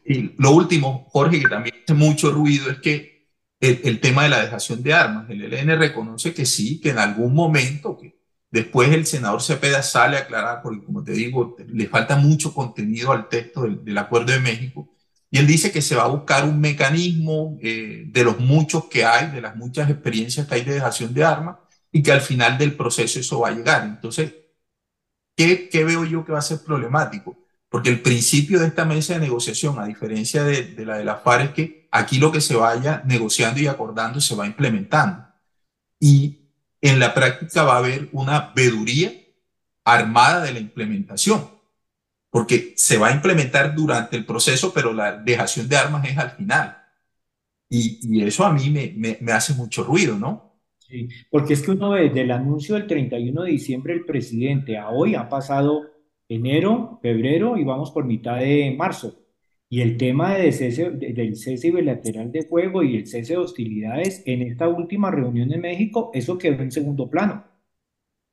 y 0.05 0.35
lo 0.39 0.53
último, 0.53 1.07
Jorge, 1.11 1.41
que 1.41 1.49
también 1.49 1.77
hace 1.83 1.95
mucho 1.95 2.31
ruido, 2.31 2.71
es 2.71 2.79
que 2.79 3.29
el, 3.61 4.01
tema 4.01 4.25
de 4.25 4.31
la 4.31 4.43
dejación 4.43 4.83
de 4.83 4.95
armas, 4.95 5.29
el 5.29 5.53
ELN 5.53 5.79
reconoce 5.79 6.33
que 6.33 6.47
sí, 6.47 6.81
que 6.81 6.91
en 6.91 6.99
algún 6.99 7.35
momento, 7.35 7.99
que 7.99 8.19
después 8.51 8.91
el 8.91 9.07
senador 9.07 9.43
Cepeda 9.43 9.83
sale 9.83 10.17
a 10.17 10.21
aclarar, 10.21 10.63
porque 10.63 10.85
como 10.85 11.05
te 11.05 11.13
digo, 11.13 11.57
le 11.69 11.87
falta 11.89 12.17
mucho 12.17 12.55
contenido 12.55 13.13
al 13.13 13.29
texto 13.29 13.63
del, 13.63 13.85
del 13.85 13.99
Acuerdo 13.99 14.33
de 14.33 14.41
México, 14.41 14.91
y 15.31 15.39
él 15.39 15.47
dice 15.47 15.71
que 15.71 15.83
se 15.83 15.95
va 15.95 16.05
a 16.05 16.09
buscar 16.09 16.45
un 16.45 16.61
mecanismo 16.61 17.59
eh, 17.63 18.05
de 18.07 18.25
los 18.25 18.41
muchos 18.41 18.87
que 18.87 19.05
hay, 19.05 19.31
de 19.31 19.41
las 19.41 19.57
muchas 19.57 19.89
experiencias 19.89 20.47
que 20.47 20.55
hay 20.57 20.65
de 20.65 20.75
dejación 20.75 21.15
de 21.15 21.25
armas, 21.25 21.57
y 21.93 22.03
que 22.03 22.13
al 22.13 22.21
final 22.21 22.59
del 22.59 22.77
proceso 22.77 23.21
eso 23.21 23.41
va 23.41 23.49
a 23.49 23.53
llegar. 23.53 23.85
Entonces, 23.85 24.35
¿qué, 25.37 25.69
qué 25.69 25.85
veo 25.85 26.05
yo 26.05 26.25
que 26.25 26.33
va 26.33 26.39
a 26.39 26.43
ser 26.43 26.61
problemático? 26.65 27.37
Porque 27.71 27.89
el 27.89 28.03
principio 28.03 28.59
de 28.59 28.67
esta 28.67 28.85
mesa 28.85 29.15
de 29.15 29.21
negociación, 29.21 29.79
a 29.79 29.87
diferencia 29.87 30.43
de, 30.43 30.65
de, 30.65 30.85
la 30.85 30.99
de 30.99 31.05
la 31.05 31.17
FARC, 31.17 31.51
es 31.51 31.55
que 31.55 31.89
aquí 31.93 32.19
lo 32.19 32.33
que 32.33 32.41
se 32.41 32.57
vaya 32.57 33.03
negociando 33.07 33.61
y 33.61 33.69
acordando 33.69 34.21
se 34.21 34.35
va 34.35 34.47
implementando. 34.47 35.25
Y 36.01 36.41
en 36.81 36.99
la 36.99 37.15
práctica 37.15 37.63
va 37.63 37.75
a 37.75 37.79
haber 37.79 38.09
una 38.13 38.53
veduría 38.55 39.13
armada 39.85 40.43
de 40.45 40.53
la 40.53 40.59
implementación, 40.59 41.49
porque 42.31 42.75
se 42.77 42.99
va 42.99 43.09
a 43.09 43.13
implementar 43.13 43.75
durante 43.75 44.17
el 44.17 44.27
proceso, 44.27 44.73
pero 44.75 44.93
la 44.93 45.17
dejación 45.17 45.69
de 45.69 45.77
armas 45.77 46.09
es 46.09 46.19
al 46.19 46.33
final. 46.33 46.77
Y, 47.69 48.01
y 48.03 48.23
eso 48.25 48.45
a 48.45 48.53
mí 48.53 48.69
me, 48.71 48.93
me, 48.97 49.19
me, 49.21 49.33
hace 49.33 49.55
mucho 49.55 49.85
ruido, 49.85 50.19
¿no? 50.19 50.59
Sí, 50.79 51.09
porque 51.31 51.55
es 51.55 51.63
que 51.63 51.71
uno 51.71 51.93
desde 51.93 52.23
el 52.23 52.33
anuncio 52.33 52.75
del 52.75 52.89
31 52.89 53.43
de 53.43 53.51
diciembre 53.51 53.95
del 53.95 54.05
presidente 54.05 54.77
a 54.77 54.89
hoy 54.89 55.15
ha 55.15 55.29
pasado 55.29 55.90
enero, 56.31 56.99
febrero 57.03 57.59
y 57.59 57.65
vamos 57.65 57.91
por 57.91 58.07
mitad 58.07 58.39
de 58.39 58.75
marzo. 58.79 59.17
Y 59.69 59.83
el 59.83 59.99
tema 59.99 60.35
del 60.35 60.53
cese 60.53 61.71
bilateral 61.71 62.33
de 62.33 62.43
fuego 62.43 62.83
y 62.83 62.97
el 62.97 63.07
cese 63.07 63.35
de 63.35 63.39
hostilidades 63.39 64.23
en 64.27 64.43
esta 64.43 64.69
última 64.69 65.11
reunión 65.11 65.53
en 65.53 65.61
México, 65.61 66.11
eso 66.15 66.39
quedó 66.39 66.63
en 66.63 66.73
segundo 66.73 67.09
plano. 67.09 67.45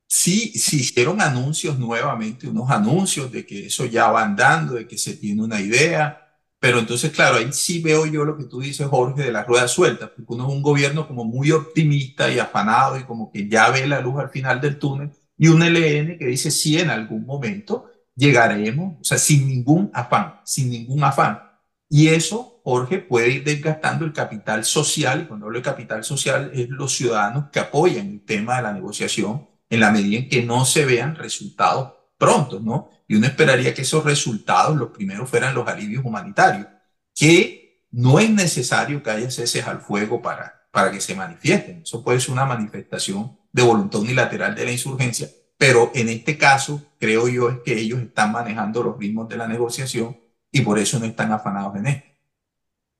Sí, 0.06 0.52
sí 0.58 0.78
hicieron 0.78 1.20
anuncios 1.20 1.78
nuevamente, 1.78 2.48
unos 2.48 2.70
anuncios 2.70 3.30
de 3.30 3.44
que 3.44 3.66
eso 3.66 3.84
ya 3.84 4.10
va 4.10 4.24
andando, 4.24 4.74
de 4.74 4.88
que 4.88 4.96
se 4.96 5.16
tiene 5.16 5.42
una 5.42 5.60
idea, 5.60 6.28
pero 6.58 6.78
entonces, 6.80 7.12
claro, 7.12 7.36
ahí 7.36 7.52
sí 7.52 7.80
veo 7.80 8.06
yo 8.06 8.24
lo 8.24 8.36
que 8.36 8.44
tú 8.44 8.60
dices, 8.60 8.86
Jorge, 8.86 9.22
de 9.22 9.32
la 9.32 9.44
rueda 9.44 9.68
suelta, 9.68 10.12
porque 10.12 10.32
uno 10.32 10.48
es 10.48 10.54
un 10.54 10.62
gobierno 10.62 11.06
como 11.06 11.24
muy 11.24 11.52
optimista 11.52 12.32
y 12.32 12.38
afanado 12.38 12.98
y 12.98 13.04
como 13.04 13.30
que 13.30 13.48
ya 13.48 13.70
ve 13.70 13.86
la 13.86 14.00
luz 14.00 14.18
al 14.18 14.30
final 14.30 14.60
del 14.60 14.78
túnel, 14.78 15.10
y 15.36 15.48
un 15.48 15.62
LN 15.62 16.18
que 16.18 16.26
dice 16.26 16.50
sí, 16.50 16.78
en 16.78 16.90
algún 16.90 17.24
momento 17.24 17.87
llegaremos, 18.18 18.96
o 19.00 19.04
sea, 19.04 19.16
sin 19.16 19.46
ningún 19.46 19.90
afán, 19.94 20.40
sin 20.44 20.70
ningún 20.70 21.04
afán. 21.04 21.40
Y 21.88 22.08
eso, 22.08 22.60
Jorge, 22.64 22.98
puede 22.98 23.30
ir 23.30 23.44
desgastando 23.44 24.04
el 24.04 24.12
capital 24.12 24.64
social, 24.64 25.22
y 25.22 25.24
cuando 25.26 25.46
hablo 25.46 25.60
de 25.60 25.64
capital 25.64 26.02
social 26.02 26.50
es 26.52 26.68
los 26.68 26.94
ciudadanos 26.94 27.50
que 27.50 27.60
apoyan 27.60 28.08
el 28.08 28.24
tema 28.24 28.56
de 28.56 28.62
la 28.62 28.72
negociación 28.72 29.48
en 29.70 29.80
la 29.80 29.92
medida 29.92 30.18
en 30.18 30.28
que 30.28 30.42
no 30.42 30.64
se 30.64 30.84
vean 30.84 31.14
resultados 31.14 31.92
prontos, 32.18 32.60
¿no? 32.62 32.90
Y 33.06 33.14
uno 33.14 33.26
esperaría 33.26 33.72
que 33.72 33.82
esos 33.82 34.04
resultados, 34.04 34.76
los 34.76 34.90
primeros, 34.90 35.30
fueran 35.30 35.54
los 35.54 35.66
alivios 35.68 36.04
humanitarios, 36.04 36.66
que 37.14 37.86
no 37.92 38.18
es 38.18 38.30
necesario 38.30 39.02
que 39.02 39.10
haya 39.10 39.30
ceses 39.30 39.66
al 39.66 39.80
fuego 39.80 40.20
para, 40.20 40.68
para 40.72 40.90
que 40.90 41.00
se 41.00 41.14
manifiesten. 41.14 41.82
Eso 41.82 42.02
puede 42.02 42.20
ser 42.20 42.32
una 42.32 42.44
manifestación 42.44 43.38
de 43.52 43.62
voluntad 43.62 44.00
unilateral 44.00 44.54
de 44.54 44.64
la 44.64 44.72
insurgencia, 44.72 45.28
pero 45.58 45.92
en 45.94 46.08
este 46.10 46.38
caso 46.38 46.82
creo 47.00 47.28
yo 47.28 47.50
es 47.50 47.58
que 47.64 47.78
ellos 47.78 48.00
están 48.00 48.32
manejando 48.32 48.82
los 48.84 48.98
ritmos 48.98 49.28
de 49.28 49.38
la 49.38 49.48
negociación 49.48 50.18
y 50.52 50.62
por 50.62 50.78
eso 50.78 50.98
no 51.00 51.06
están 51.06 51.32
afanados 51.32 51.76
en 51.76 51.86
esto. 51.88 52.08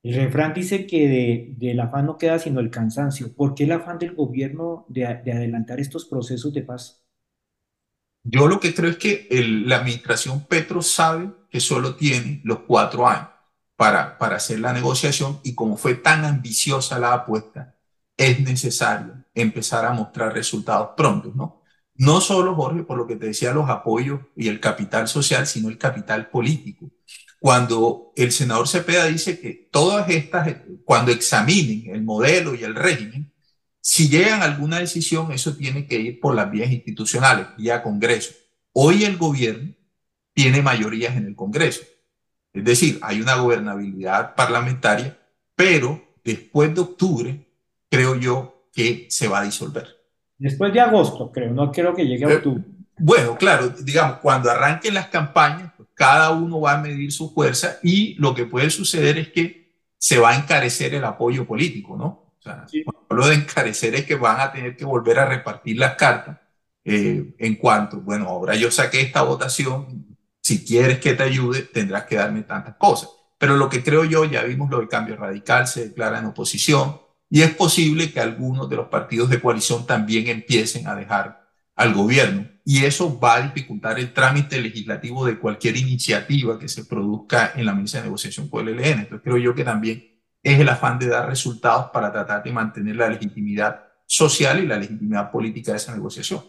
El 0.02 0.14
refrán 0.16 0.54
dice 0.54 0.88
que 0.88 1.06
de, 1.08 1.54
del 1.56 1.78
afán 1.78 2.06
no 2.06 2.18
queda 2.18 2.40
sino 2.40 2.58
el 2.58 2.68
cansancio. 2.68 3.32
¿Por 3.32 3.54
qué 3.54 3.62
el 3.62 3.70
afán 3.70 4.00
del 4.00 4.12
gobierno 4.16 4.84
de, 4.88 5.02
de 5.24 5.32
adelantar 5.32 5.78
estos 5.78 6.04
procesos 6.04 6.52
de 6.52 6.62
paz? 6.62 7.04
Yo 8.24 8.46
lo 8.46 8.60
que 8.60 8.74
creo 8.74 8.90
es 8.90 8.98
que 8.98 9.26
el, 9.30 9.68
la 9.68 9.76
administración 9.76 10.46
Petro 10.46 10.82
sabe 10.82 11.30
que 11.50 11.60
solo 11.60 11.96
tiene 11.96 12.40
los 12.44 12.60
cuatro 12.60 13.06
años 13.08 13.28
para, 13.76 14.18
para 14.18 14.36
hacer 14.36 14.60
la 14.60 14.72
negociación 14.72 15.40
y 15.44 15.54
como 15.54 15.76
fue 15.76 15.94
tan 15.94 16.24
ambiciosa 16.24 16.98
la 16.98 17.14
apuesta, 17.14 17.76
es 18.16 18.40
necesario 18.40 19.24
empezar 19.34 19.84
a 19.86 19.92
mostrar 19.92 20.34
resultados 20.34 20.90
prontos, 20.96 21.34
¿no? 21.34 21.62
No 21.98 22.20
solo, 22.20 22.54
Jorge, 22.54 22.84
por 22.84 22.96
lo 22.96 23.08
que 23.08 23.16
te 23.16 23.26
decía, 23.26 23.52
los 23.52 23.68
apoyos 23.68 24.20
y 24.37 24.46
el 24.46 24.61
capital 24.61 25.08
social, 25.08 25.48
sino 25.48 25.68
el 25.68 25.78
capital 25.78 26.30
político. 26.30 26.90
Cuando 27.40 28.12
el 28.14 28.30
senador 28.30 28.68
Cepeda 28.68 29.06
dice 29.06 29.40
que 29.40 29.68
todas 29.70 30.08
estas, 30.08 30.56
cuando 30.84 31.11
examinen 31.11 31.92
el 31.92 32.02
modelo 32.02 32.54
y 32.54 32.62
el 32.62 32.76
régimen, 32.76 33.32
si 33.80 34.08
llegan 34.08 34.42
a 34.42 34.44
alguna 34.44 34.78
decisión, 34.78 35.32
eso 35.32 35.56
tiene 35.56 35.87
que 35.87 35.98
ir 35.98 36.20
por 36.20 36.37
las 36.37 36.48
vías 36.50 36.70
institucionales, 36.70 37.48
vía 37.56 37.82
Congreso. 37.82 38.32
Hoy 38.72 39.02
el 39.02 39.16
gobierno 39.16 39.74
tiene 40.32 40.62
mayorías 40.62 41.16
en 41.16 41.26
el 41.26 41.34
Congreso. 41.34 41.82
Es 42.52 42.64
decir, 42.64 43.00
hay 43.02 43.20
una 43.20 43.34
gobernabilidad 43.37 44.37
parlamentaria, 44.37 45.18
pero 45.56 46.14
después 46.22 46.72
de 46.74 46.80
octubre 46.80 47.48
creo 47.90 48.14
yo 48.14 48.68
que 48.72 49.08
se 49.11 49.26
va 49.26 49.40
a 49.40 49.44
disolver. 49.44 49.97
Después 50.38 50.72
de 50.72 50.81
agosto, 50.81 51.31
creo, 51.33 51.53
no 51.53 51.70
creo 51.72 51.94
que 51.94 52.07
llegue 52.07 52.24
a 52.24 52.37
octubre. 52.37 52.62
Eh, 52.66 52.79
bueno, 53.01 53.37
claro, 53.37 53.68
digamos, 53.68 54.18
cuando 54.18 54.51
arranquen 54.51 54.94
las 54.94 55.09
campañas, 55.09 55.72
pues 55.77 55.88
cada 55.94 56.31
uno 56.31 56.61
va 56.61 56.74
a 56.74 56.81
medir 56.81 57.12
su 57.12 57.33
fuerza 57.33 57.79
y 57.83 58.14
lo 58.14 58.35
que 58.35 58.46
puede 58.46 58.70
suceder 58.70 59.18
es 59.18 59.29
que 59.29 59.72
se 59.98 60.18
va 60.18 60.31
a 60.31 60.37
encarecer 60.37 60.94
el 60.94 61.05
apoyo 61.05 61.46
político, 61.46 61.96
¿no? 61.96 62.07
O 62.38 62.42
sea, 62.42 62.66
sí. 62.68 62.85
lo 63.11 63.27
de 63.27 63.35
encarecer 63.35 63.94
es 63.94 64.05
que 64.05 64.14
van 64.14 64.40
a 64.40 64.53
tener 64.53 64.77
que 64.77 64.85
volver 64.85 65.18
a 65.18 65.27
repartir 65.27 65.77
las 65.79 65.96
cartas 65.96 66.38
eh, 66.85 67.35
en 67.38 67.57
cuanto, 67.57 68.01
bueno, 68.01 68.29
ahora 68.29 68.55
yo 68.55 68.70
saqué 68.70 69.01
esta 69.01 69.22
votación, 69.22 70.16
si 70.40 70.64
quieres 70.64 71.01
que 71.01 71.14
te 71.14 71.22
ayude, 71.22 71.62
tendrás 71.62 72.05
que 72.05 72.16
darme 72.16 72.42
tantas 72.42 72.77
cosas. 72.77 73.11
Pero 73.37 73.57
lo 73.57 73.68
que 73.68 73.83
creo 73.83 74.05
yo, 74.05 74.24
ya 74.24 74.42
vimos 74.42 74.70
lo 74.70 74.79
del 74.79 74.88
cambio 74.88 75.16
radical, 75.16 75.66
se 75.66 75.88
declara 75.88 76.18
en 76.18 76.27
oposición, 76.27 76.98
y 77.30 77.42
es 77.42 77.54
posible 77.54 78.10
que 78.12 78.20
algunos 78.20 78.68
de 78.70 78.76
los 78.76 78.88
partidos 78.88 79.28
de 79.28 79.40
coalición 79.40 79.86
también 79.86 80.28
empiecen 80.28 80.86
a 80.86 80.94
dejar 80.94 81.48
al 81.74 81.94
gobierno. 81.94 82.48
Y 82.64 82.84
eso 82.84 83.18
va 83.18 83.36
a 83.36 83.42
dificultar 83.42 83.98
el 83.98 84.12
trámite 84.12 84.60
legislativo 84.60 85.24
de 85.24 85.38
cualquier 85.38 85.76
iniciativa 85.76 86.58
que 86.58 86.68
se 86.68 86.84
produzca 86.84 87.52
en 87.54 87.66
la 87.66 87.74
mesa 87.74 87.98
de 87.98 88.04
negociación 88.04 88.48
con 88.48 88.68
el 88.68 88.78
ELN. 88.78 89.00
Entonces 89.00 89.20
creo 89.22 89.38
yo 89.38 89.54
que 89.54 89.64
también 89.64 90.04
es 90.42 90.58
el 90.58 90.68
afán 90.68 90.98
de 90.98 91.08
dar 91.08 91.28
resultados 91.28 91.90
para 91.92 92.12
tratar 92.12 92.42
de 92.42 92.52
mantener 92.52 92.96
la 92.96 93.08
legitimidad 93.08 93.84
social 94.06 94.62
y 94.62 94.66
la 94.66 94.78
legitimidad 94.78 95.30
política 95.30 95.72
de 95.72 95.78
esa 95.78 95.94
negociación 95.94 96.42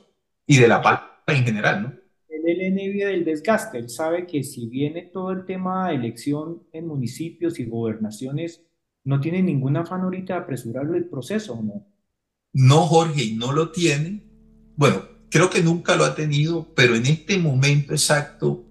y 0.46 0.58
de 0.58 0.68
la 0.68 0.82
paz 0.82 1.02
en 1.28 1.44
general, 1.44 1.84
¿no? 1.84 1.94
El 2.30 2.48
ELN 2.48 2.76
vive 2.76 3.06
del 3.06 3.26
desgaste. 3.26 3.78
Él 3.78 3.90
sabe 3.90 4.26
que 4.26 4.44
si 4.44 4.68
viene 4.68 5.10
todo 5.14 5.32
el 5.32 5.46
tema 5.46 5.90
de 5.90 5.96
elección 5.96 6.64
en 6.72 6.88
municipios 6.88 7.60
y 7.60 7.66
gobernaciones, 7.66 8.66
no 9.10 9.20
tiene 9.20 9.42
ningún 9.42 9.76
afán 9.76 10.02
ahorita 10.02 10.34
de 10.34 10.40
apresurar 10.40 10.86
el 10.96 11.06
proceso, 11.06 11.54
¿o 11.54 11.64
no? 11.64 11.88
no 12.54 12.82
Jorge 12.82 13.34
no 13.36 13.52
lo 13.52 13.72
tiene, 13.72 14.24
bueno, 14.76 15.02
creo 15.32 15.50
que 15.50 15.64
nunca 15.64 15.96
lo 15.96 16.06
ha 16.06 16.14
tenido, 16.14 16.74
pero 16.76 16.96
en 16.96 17.08
este 17.08 17.40
momento 17.40 17.94
exacto 17.94 18.66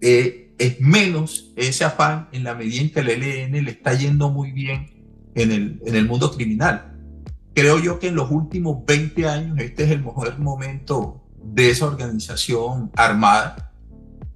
eh, 0.00 0.54
es 0.58 0.80
menos 0.80 1.52
ese 1.54 1.84
afán 1.84 2.28
en 2.32 2.42
la 2.42 2.56
medida 2.56 2.82
en 2.82 2.90
que 2.90 3.00
el 3.00 3.08
ELN 3.10 3.64
le 3.64 3.70
está 3.70 3.94
yendo 3.94 4.28
muy 4.30 4.50
bien 4.50 4.90
en 5.36 5.52
el, 5.52 5.80
en 5.86 5.94
el 5.94 6.06
mundo 6.06 6.32
criminal. 6.32 6.92
Creo 7.54 7.78
yo 7.78 8.00
que 8.00 8.08
en 8.08 8.16
los 8.16 8.28
últimos 8.30 8.84
20 8.84 9.28
años 9.28 9.58
este 9.60 9.84
es 9.84 9.92
el 9.92 10.02
mejor 10.02 10.36
momento 10.40 11.22
de 11.42 11.70
esa 11.70 11.86
organización 11.86 12.90
armada. 12.96 13.72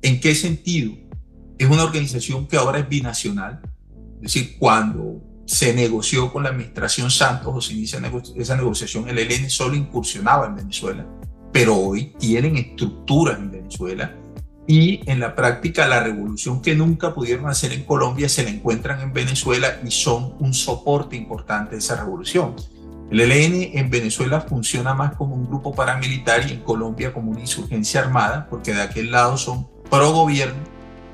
¿En 0.00 0.20
qué 0.20 0.36
sentido? 0.36 0.94
Es 1.58 1.68
una 1.68 1.82
organización 1.82 2.46
que 2.46 2.56
ahora 2.56 2.78
es 2.78 2.88
binacional, 2.88 3.60
es 4.16 4.32
decir, 4.32 4.56
cuando 4.58 5.29
se 5.50 5.74
negoció 5.74 6.32
con 6.32 6.44
la 6.44 6.50
administración 6.50 7.10
Santos 7.10 7.52
o 7.52 7.60
se 7.60 7.72
inicia 7.72 8.00
esa 8.36 8.56
negociación, 8.56 9.08
el 9.08 9.18
ELN 9.18 9.50
solo 9.50 9.74
incursionaba 9.74 10.46
en 10.46 10.54
Venezuela, 10.54 11.04
pero 11.52 11.74
hoy 11.76 12.14
tienen 12.20 12.56
estructuras 12.56 13.36
en 13.36 13.50
Venezuela 13.50 14.14
y 14.68 15.00
en 15.10 15.18
la 15.18 15.34
práctica 15.34 15.88
la 15.88 16.04
revolución 16.04 16.62
que 16.62 16.76
nunca 16.76 17.12
pudieron 17.12 17.48
hacer 17.48 17.72
en 17.72 17.82
Colombia 17.82 18.28
se 18.28 18.44
la 18.44 18.50
encuentran 18.50 19.00
en 19.00 19.12
Venezuela 19.12 19.80
y 19.84 19.90
son 19.90 20.36
un 20.38 20.54
soporte 20.54 21.16
importante 21.16 21.72
de 21.72 21.78
esa 21.78 21.96
revolución. 21.96 22.54
El 23.10 23.20
ELN 23.20 23.76
en 23.76 23.90
Venezuela 23.90 24.42
funciona 24.42 24.94
más 24.94 25.16
como 25.16 25.34
un 25.34 25.48
grupo 25.48 25.74
paramilitar 25.74 26.48
y 26.48 26.52
en 26.52 26.60
Colombia 26.60 27.12
como 27.12 27.32
una 27.32 27.40
insurgencia 27.40 28.02
armada, 28.02 28.46
porque 28.48 28.72
de 28.72 28.82
aquel 28.82 29.10
lado 29.10 29.36
son 29.36 29.66
pro 29.90 30.12
gobierno 30.12 30.62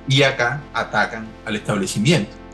y 0.07 0.25
acá 0.25 0.63
atacan 0.75 1.27
al 1.47 1.57
establecimiento. 1.57 2.46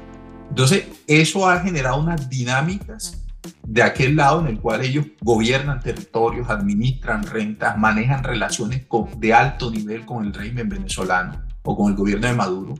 Entonces, 0.52 0.84
eso 1.06 1.48
ha 1.48 1.60
generado 1.60 1.98
unas 1.98 2.28
dinámicas 2.28 3.24
de 3.66 3.82
aquel 3.82 4.16
lado 4.16 4.42
en 4.42 4.48
el 4.48 4.60
cual 4.60 4.82
ellos 4.82 5.06
gobiernan 5.22 5.80
territorios, 5.80 6.50
administran 6.50 7.22
rentas, 7.22 7.78
manejan 7.78 8.22
relaciones 8.22 8.86
de 9.16 9.32
alto 9.32 9.70
nivel 9.70 10.04
con 10.04 10.26
el 10.26 10.34
régimen 10.34 10.68
venezolano 10.68 11.40
o 11.62 11.74
con 11.74 11.90
el 11.90 11.96
gobierno 11.96 12.26
de 12.26 12.34
Maduro. 12.34 12.74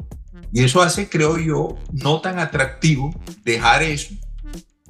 Y 0.53 0.63
eso 0.63 0.83
hace, 0.83 1.09
creo 1.09 1.39
yo, 1.39 1.79
no 1.93 2.21
tan 2.21 2.39
atractivo 2.39 3.11
dejar 3.43 3.83
eso 3.83 4.15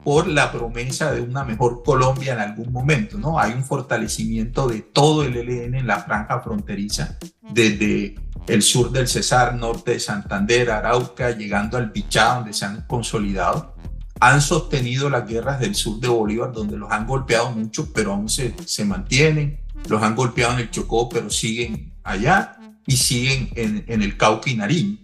por 0.03 0.27
la 0.27 0.51
promesa 0.51 1.13
de 1.13 1.21
una 1.21 1.45
mejor 1.45 1.85
Colombia 1.85 2.33
en 2.33 2.41
algún 2.41 2.73
momento, 2.73 3.17
¿no? 3.17 3.39
Hay 3.39 3.53
un 3.53 3.63
fortalecimiento 3.63 4.67
de 4.67 4.81
todo 4.81 5.23
el 5.23 5.37
ELN 5.37 5.77
en 5.77 5.87
la 5.87 6.01
franja 6.01 6.41
fronteriza, 6.41 7.17
desde 7.53 8.17
el 8.47 8.63
sur 8.63 8.91
del 8.91 9.09
Cesar, 9.09 9.55
norte 9.55 9.93
de 9.93 10.01
Santander, 10.01 10.71
Arauca, 10.71 11.31
llegando 11.31 11.77
al 11.77 11.93
Pichá, 11.93 12.35
donde 12.35 12.53
se 12.53 12.65
han 12.65 12.83
consolidado. 12.87 13.75
Han 14.21 14.41
sostenido 14.41 15.11
las 15.11 15.27
guerras 15.27 15.61
del 15.61 15.75
sur 15.75 16.01
de 16.01 16.09
Bolívar, 16.09 16.53
donde 16.53 16.77
los 16.77 16.91
han 16.91 17.07
golpeado 17.07 17.51
mucho, 17.51 17.93
pero 17.93 18.13
aún 18.13 18.29
se, 18.29 18.55
se 18.67 18.85
mantienen. 18.85 19.61
Los 19.89 20.03
han 20.03 20.15
golpeado 20.15 20.55
en 20.55 20.61
el 20.61 20.71
Chocó, 20.71 21.09
pero 21.09 21.31
siguen 21.31 21.95
allá 22.05 22.57
y 22.87 22.97
siguen 22.97 23.51
en, 23.55 23.85
en 23.89 24.03
el 24.03 24.17
Cauca 24.17 24.51
y 24.51 24.57
Nariño. 24.57 24.99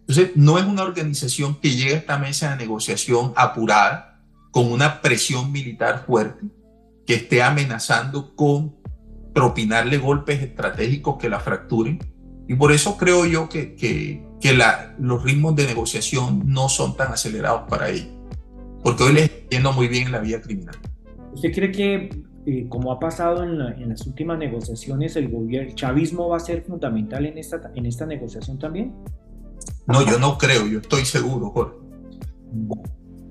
Entonces, 0.00 0.32
no 0.34 0.58
es 0.58 0.64
una 0.64 0.82
organización 0.82 1.60
que 1.60 1.70
llega 1.70 1.94
a 1.94 1.98
esta 1.98 2.18
mesa 2.18 2.50
de 2.50 2.56
negociación 2.56 3.32
apurada, 3.36 4.20
con 4.50 4.70
una 4.70 5.00
presión 5.00 5.52
militar 5.52 6.04
fuerte, 6.04 6.46
que 7.06 7.14
esté 7.14 7.42
amenazando 7.42 8.34
con 8.34 8.76
propinarle 9.32 9.98
golpes 9.98 10.42
estratégicos 10.42 11.16
que 11.18 11.28
la 11.28 11.38
fracturen, 11.38 12.00
y 12.50 12.56
por 12.56 12.72
eso 12.72 12.96
creo 12.96 13.26
yo 13.26 13.48
que, 13.48 13.76
que, 13.76 14.26
que 14.40 14.52
la, 14.52 14.96
los 14.98 15.22
ritmos 15.22 15.54
de 15.54 15.68
negociación 15.68 16.42
no 16.46 16.68
son 16.68 16.96
tan 16.96 17.12
acelerados 17.12 17.68
para 17.70 17.90
ellos, 17.90 18.08
porque 18.82 19.04
hoy 19.04 19.12
les 19.12 19.22
está 19.26 19.50
yendo 19.50 19.72
muy 19.72 19.86
bien 19.86 20.06
en 20.06 20.12
la 20.12 20.18
vía 20.18 20.42
criminal. 20.42 20.74
¿Usted 21.32 21.52
cree 21.52 21.70
que, 21.70 22.24
eh, 22.46 22.66
como 22.68 22.90
ha 22.90 22.98
pasado 22.98 23.44
en, 23.44 23.52
en, 23.80 23.90
las 23.90 24.04
últimas 24.04 24.36
negociaciones, 24.36 25.14
el 25.14 25.28
gobierno, 25.28 25.68
el 25.68 25.76
chavismo 25.76 26.28
va 26.28 26.38
a 26.38 26.40
ser 26.40 26.64
fundamental 26.64 27.24
en 27.24 27.38
esta, 27.38 27.70
en 27.76 27.86
esta 27.86 28.04
negociación 28.04 28.58
también? 28.58 28.96
No, 29.86 30.04
yo 30.04 30.18
no 30.18 30.36
creo, 30.36 30.66
yo 30.66 30.80
estoy 30.80 31.04
seguro, 31.04 31.50
Jorge. 31.50 31.76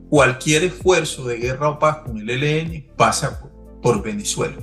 Cualquier 0.10 0.64
esfuerzo 0.64 1.28
de 1.28 1.40
guerra 1.40 1.72
o 1.72 1.78
paz 1.78 1.98
con 2.06 2.20
el 2.20 2.30
ELN 2.30 2.86
pasa 2.96 3.42
por, 3.42 3.52
por 3.82 4.02
Venezuela. 4.02 4.56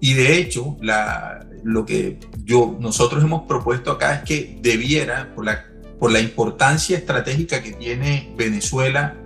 Y 0.00 0.14
de 0.14 0.36
hecho, 0.36 0.76
la, 0.80 1.47
lo 1.64 1.84
que 1.84 2.18
yo, 2.44 2.76
nosotros 2.80 3.22
hemos 3.22 3.46
propuesto 3.46 3.92
acá 3.92 4.14
es 4.16 4.22
que 4.22 4.58
debiera, 4.62 5.34
por 5.34 5.44
la, 5.44 5.64
por 5.98 6.10
la 6.10 6.20
importancia 6.20 6.96
estratégica 6.96 7.62
que 7.62 7.72
tiene 7.72 8.32
Venezuela 8.36 9.16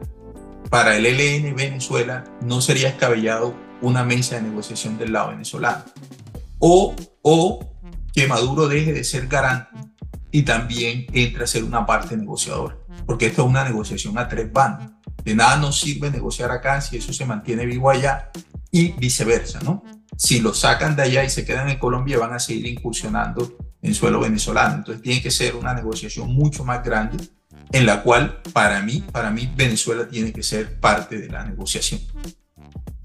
para 0.70 0.96
el 0.96 1.04
ELN 1.04 1.54
Venezuela, 1.54 2.24
no 2.40 2.60
sería 2.60 2.88
escabellado 2.88 3.54
una 3.82 4.04
mesa 4.04 4.36
de 4.36 4.42
negociación 4.42 4.96
del 4.96 5.12
lado 5.12 5.30
venezolano. 5.30 5.84
O, 6.58 6.94
o 7.22 7.76
que 8.14 8.26
Maduro 8.26 8.68
deje 8.68 8.92
de 8.92 9.04
ser 9.04 9.26
garante 9.26 9.70
y 10.30 10.42
también 10.42 11.06
entre 11.12 11.44
a 11.44 11.46
ser 11.46 11.64
una 11.64 11.84
parte 11.84 12.16
negociadora, 12.16 12.78
porque 13.06 13.26
esto 13.26 13.42
es 13.42 13.48
una 13.48 13.64
negociación 13.64 14.16
a 14.18 14.28
tres 14.28 14.50
bandos. 14.52 14.90
De 15.24 15.34
nada 15.34 15.56
nos 15.56 15.78
sirve 15.78 16.10
negociar 16.10 16.50
acá 16.50 16.80
si 16.80 16.96
eso 16.96 17.12
se 17.12 17.26
mantiene 17.26 17.66
vivo 17.66 17.90
allá 17.90 18.30
y 18.70 18.92
viceversa, 18.92 19.60
¿no? 19.60 19.84
Si 20.16 20.40
lo 20.40 20.54
sacan 20.54 20.96
de 20.96 21.02
allá 21.02 21.24
y 21.24 21.30
se 21.30 21.44
quedan 21.44 21.68
en 21.68 21.78
Colombia, 21.78 22.18
van 22.18 22.32
a 22.32 22.38
seguir 22.38 22.66
incursionando 22.66 23.56
en 23.80 23.94
suelo 23.94 24.20
venezolano. 24.20 24.76
Entonces 24.76 25.02
tiene 25.02 25.22
que 25.22 25.30
ser 25.30 25.56
una 25.56 25.74
negociación 25.74 26.32
mucho 26.32 26.64
más 26.64 26.82
grande 26.84 27.18
en 27.72 27.86
la 27.86 28.02
cual 28.02 28.40
para 28.52 28.82
mí, 28.82 29.02
para 29.12 29.30
mí 29.30 29.50
Venezuela 29.56 30.06
tiene 30.08 30.32
que 30.32 30.42
ser 30.42 30.78
parte 30.78 31.18
de 31.18 31.28
la 31.28 31.44
negociación. 31.44 32.00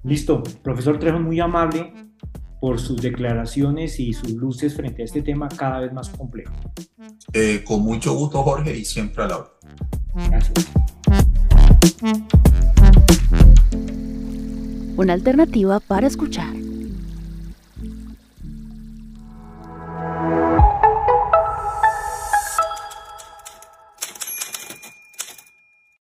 Listo, 0.03 0.43
profesor 0.63 0.99
Trejo, 0.99 1.19
muy 1.19 1.39
amable 1.39 1.93
por 2.59 2.79
sus 2.79 3.01
declaraciones 3.01 3.99
y 3.99 4.13
sus 4.13 4.31
luces 4.31 4.75
frente 4.75 5.01
a 5.01 5.05
este 5.05 5.21
tema 5.21 5.47
cada 5.47 5.79
vez 5.79 5.93
más 5.93 6.09
complejo. 6.09 6.53
Eh, 7.33 7.63
con 7.65 7.81
mucho 7.81 8.13
gusto, 8.13 8.41
Jorge, 8.43 8.75
y 8.75 8.85
siempre 8.85 9.23
a 9.23 9.27
la 9.27 9.37
hora. 9.37 9.49
Gracias. 10.29 10.67
Una 14.95 15.13
alternativa 15.13 15.79
para 15.79 16.07
escuchar. 16.07 16.66